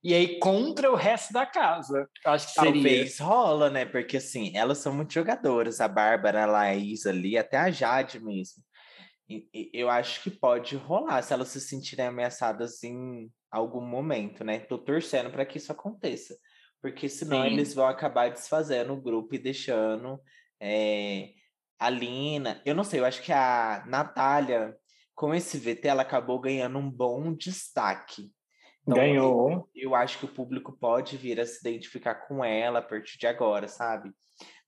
E 0.03 0.15
aí 0.15 0.39
contra 0.39 0.91
o 0.91 0.95
resto 0.95 1.33
da 1.33 1.45
casa. 1.45 2.09
Acho 2.25 2.47
que 2.47 2.53
seria. 2.55 2.73
Talvez 2.73 3.19
rola, 3.19 3.69
né? 3.69 3.85
Porque 3.85 4.17
assim, 4.17 4.57
elas 4.57 4.79
são 4.79 4.95
muito 4.95 5.13
jogadoras, 5.13 5.81
a 5.81 5.89
Bárbara, 5.89 6.45
a 6.45 6.47
Laís 6.47 7.05
ali, 7.05 7.37
até 7.37 7.59
a 7.59 7.71
Jade 7.71 8.19
mesmo. 8.19 8.63
Eu 9.73 9.89
acho 9.89 10.23
que 10.23 10.31
pode 10.31 10.77
rolar 10.77 11.23
se 11.23 11.33
elas 11.33 11.49
se 11.49 11.61
sentirem 11.61 12.07
ameaçadas 12.07 12.83
em 12.83 13.31
algum 13.51 13.81
momento, 13.81 14.45
né? 14.45 14.61
Tô 14.61 14.79
torcendo 14.79 15.31
para 15.31 15.47
que 15.47 15.59
isso 15.59 15.73
aconteça. 15.73 16.37
Porque 16.81 17.09
senão 17.09 17.43
Sim. 17.43 17.49
eles 17.49 17.75
vão 17.75 17.87
acabar 17.87 18.31
desfazendo 18.31 18.93
o 18.93 19.01
grupo 19.01 19.35
e 19.35 19.39
deixando 19.39 20.21
é, 20.59 21.31
a 21.79 21.91
Lina. 21.91 22.63
Eu 22.65 22.75
não 22.75 22.85
sei, 22.85 23.01
eu 23.01 23.05
acho 23.05 23.23
que 23.23 23.33
a 23.33 23.85
Natália 23.87 24.75
com 25.21 25.35
esse 25.35 25.59
VT, 25.59 25.87
ela 25.87 26.01
acabou 26.01 26.41
ganhando 26.41 26.79
um 26.79 26.91
bom 26.91 27.35
destaque. 27.35 28.33
Então, 28.81 28.97
Ganhou. 28.97 29.51
Eu, 29.51 29.91
eu, 29.91 29.95
acho 29.95 30.19
que 30.19 30.25
o 30.25 30.33
público 30.33 30.73
pode 30.73 31.19
vir 31.19 31.39
a 31.39 31.45
se 31.45 31.61
identificar 31.61 32.15
com 32.27 32.43
ela 32.43 32.79
a 32.79 32.83
partir 32.83 33.19
de 33.19 33.27
agora, 33.27 33.69
sabe? 33.69 34.11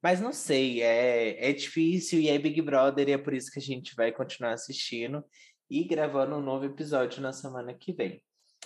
Mas 0.02 0.20
não 0.20 0.32
sei, 0.32 0.82
é, 0.82 1.50
é 1.50 1.52
difícil 1.52 2.20
e 2.20 2.28
é 2.28 2.38
Big 2.38 2.60
Brother 2.60 3.08
e 3.08 3.12
é 3.12 3.18
por 3.18 3.32
isso 3.32 3.52
que 3.52 3.60
a 3.60 3.62
gente 3.62 3.94
vai 3.94 4.10
continuar 4.10 4.52
assistindo 4.52 5.24
e 5.70 5.84
gravando 5.84 6.36
um 6.36 6.42
novo 6.42 6.64
episódio 6.64 7.22
na 7.22 7.32
semana 7.32 7.72
que 7.72 7.92
vem. 7.92 8.20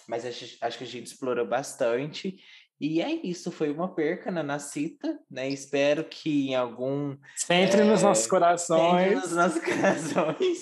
Mas 0.09 0.25
acho, 0.25 0.57
acho 0.61 0.79
que 0.79 0.85
a 0.85 0.87
gente 0.87 1.07
explorou 1.07 1.47
bastante 1.47 2.37
e 2.79 3.01
é 3.01 3.11
isso, 3.27 3.51
foi 3.51 3.71
uma 3.71 3.95
perca 3.95 4.31
na 4.31 4.43
Nacita, 4.43 5.19
né? 5.31 5.49
Espero 5.49 6.05
que 6.05 6.51
em 6.51 6.55
algum. 6.55 7.17
Sempre 7.35 7.81
é, 7.81 7.85
nos 7.85 8.03
nossos 8.03 8.27
corações. 8.27 9.09
Sempre 9.09 9.15
nos 9.15 9.33
nossos 9.33 9.61
corações. 9.65 10.61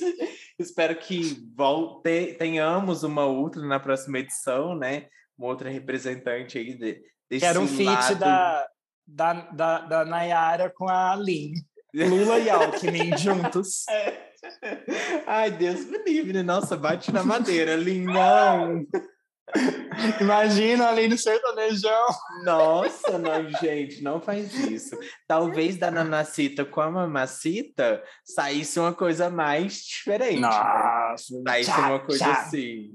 Espero 0.57 0.97
que 0.97 1.45
volte, 1.57 2.35
tenhamos 2.35 3.03
uma 3.03 3.27
outra 3.27 3.61
na 3.67 3.81
próxima 3.81 4.21
edição, 4.21 4.77
né? 4.77 5.09
Uma 5.37 5.49
outra 5.49 5.69
representante 5.69 6.57
aí 6.57 6.75
de, 6.75 7.03
desse 7.29 7.45
Quero 7.45 7.63
um 7.63 7.67
feat 7.67 8.15
da, 8.15 8.65
da, 9.07 9.33
da, 9.33 9.79
da 9.81 10.05
Nayara 10.05 10.71
com 10.71 10.89
a 10.89 11.15
Lin. 11.17 11.53
Lula 11.95 12.39
e 12.39 12.51
Alckmin 12.51 13.15
juntos. 13.19 13.87
É. 13.89 14.25
Ai, 15.27 15.51
Deus 15.51 15.85
me 15.87 15.99
livre. 15.99 16.43
Nossa, 16.43 16.77
bate 16.77 17.13
na 17.13 17.23
madeira. 17.23 17.77
Lin, 17.77 18.05
não. 18.05 18.85
Imagina 20.21 20.89
ali 20.89 21.07
no 21.07 21.17
sertanejão. 21.17 22.07
Nossa, 22.45 23.17
não, 23.19 23.49
gente, 23.61 24.03
não 24.03 24.21
faz 24.21 24.53
isso. 24.55 24.99
Talvez 25.29 25.77
da 25.77 25.91
Nanacita 25.91 26.65
com 26.65 26.81
a 26.81 26.91
Mamacita 26.91 28.03
saísse 28.25 28.79
uma 28.81 28.93
coisa 28.93 29.31
mais 29.31 29.85
diferente. 29.85 30.41
Né? 30.41 30.49
Nossa, 30.49 31.35
né? 31.37 31.43
saísse 31.47 31.71
tchá, 31.71 31.89
uma 31.89 32.01
coisa 32.01 32.25
tchá. 32.25 32.33
assim. 32.33 32.91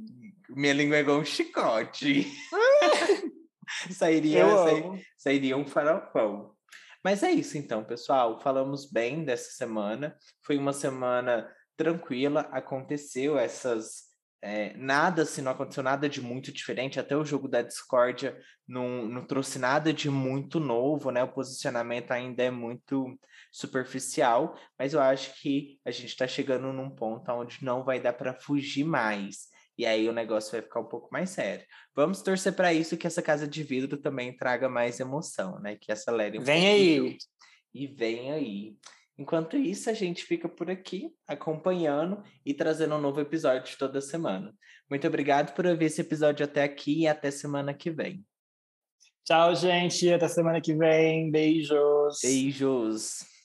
Minha 0.49 0.73
língua 0.73 0.97
é 0.97 0.99
igual 1.01 1.19
um 1.19 1.25
chicote. 1.25 2.27
sairia, 3.91 4.45
sairia, 4.45 5.01
sairia 5.17 5.57
um 5.57 5.65
farofão. 5.65 6.55
Mas 7.03 7.23
é 7.23 7.31
isso 7.31 7.57
então, 7.57 7.83
pessoal. 7.83 8.39
Falamos 8.41 8.89
bem 8.89 9.23
dessa 9.23 9.51
semana. 9.51 10.15
Foi 10.41 10.57
uma 10.57 10.73
semana 10.73 11.49
tranquila. 11.77 12.41
Aconteceu 12.51 13.37
essas 13.37 14.09
é, 14.41 14.73
nada, 14.77 15.23
assim, 15.23 15.41
não 15.41 15.51
aconteceu 15.51 15.83
nada 15.83 16.07
de 16.07 16.21
muito 16.21 16.51
diferente, 16.51 16.99
até 16.99 17.15
o 17.15 17.25
jogo 17.25 17.47
da 17.47 17.61
discórdia 17.61 18.39
não, 18.67 19.05
não 19.05 19.25
trouxe 19.25 19.59
nada 19.59 19.91
de 19.91 20.09
muito 20.09 20.59
novo, 20.59 21.11
né? 21.11 21.23
O 21.23 21.31
posicionamento 21.31 22.11
ainda 22.11 22.43
é 22.43 22.51
muito 22.51 23.19
superficial, 23.51 24.57
mas 24.77 24.93
eu 24.93 25.01
acho 25.01 25.33
que 25.41 25.79
a 25.83 25.91
gente 25.91 26.09
está 26.09 26.27
chegando 26.27 26.71
num 26.71 26.89
ponto 26.89 27.29
onde 27.31 27.63
não 27.63 27.83
vai 27.83 27.99
dar 27.99 28.13
para 28.13 28.33
fugir 28.33 28.85
mais. 28.85 29.49
E 29.79 29.85
aí 29.85 30.09
o 30.09 30.11
negócio 30.11 30.51
vai 30.51 30.61
ficar 30.61 30.81
um 30.81 30.89
pouco 30.89 31.07
mais 31.09 31.29
sério. 31.29 31.65
Vamos 31.95 32.21
torcer 32.21 32.51
para 32.51 32.73
isso 32.73 32.97
que 32.97 33.07
essa 33.07 33.21
casa 33.21 33.47
de 33.47 33.63
vidro 33.63 33.95
também 33.95 34.35
traga 34.35 34.67
mais 34.67 34.99
emoção, 34.99 35.57
né? 35.61 35.77
Que 35.79 35.89
acelere 35.89 36.37
um 36.37 36.43
Vem 36.43 36.67
aí! 36.67 37.17
E 37.73 37.87
vem 37.87 38.29
aí. 38.29 38.75
Enquanto 39.17 39.55
isso, 39.55 39.89
a 39.89 39.93
gente 39.93 40.25
fica 40.25 40.49
por 40.49 40.69
aqui 40.69 41.13
acompanhando 41.25 42.21
e 42.45 42.53
trazendo 42.53 42.95
um 42.95 42.99
novo 42.99 43.21
episódio 43.21 43.77
toda 43.77 44.01
semana. 44.01 44.53
Muito 44.89 45.07
obrigado 45.07 45.55
por 45.55 45.65
ouvir 45.65 45.85
esse 45.85 46.01
episódio 46.01 46.43
até 46.43 46.61
aqui 46.61 47.03
e 47.03 47.07
até 47.07 47.31
semana 47.31 47.73
que 47.73 47.89
vem. 47.89 48.25
Tchau, 49.23 49.55
gente. 49.55 50.11
Até 50.11 50.27
semana 50.27 50.59
que 50.59 50.75
vem. 50.75 51.31
Beijos. 51.31 52.19
Beijos. 52.21 53.38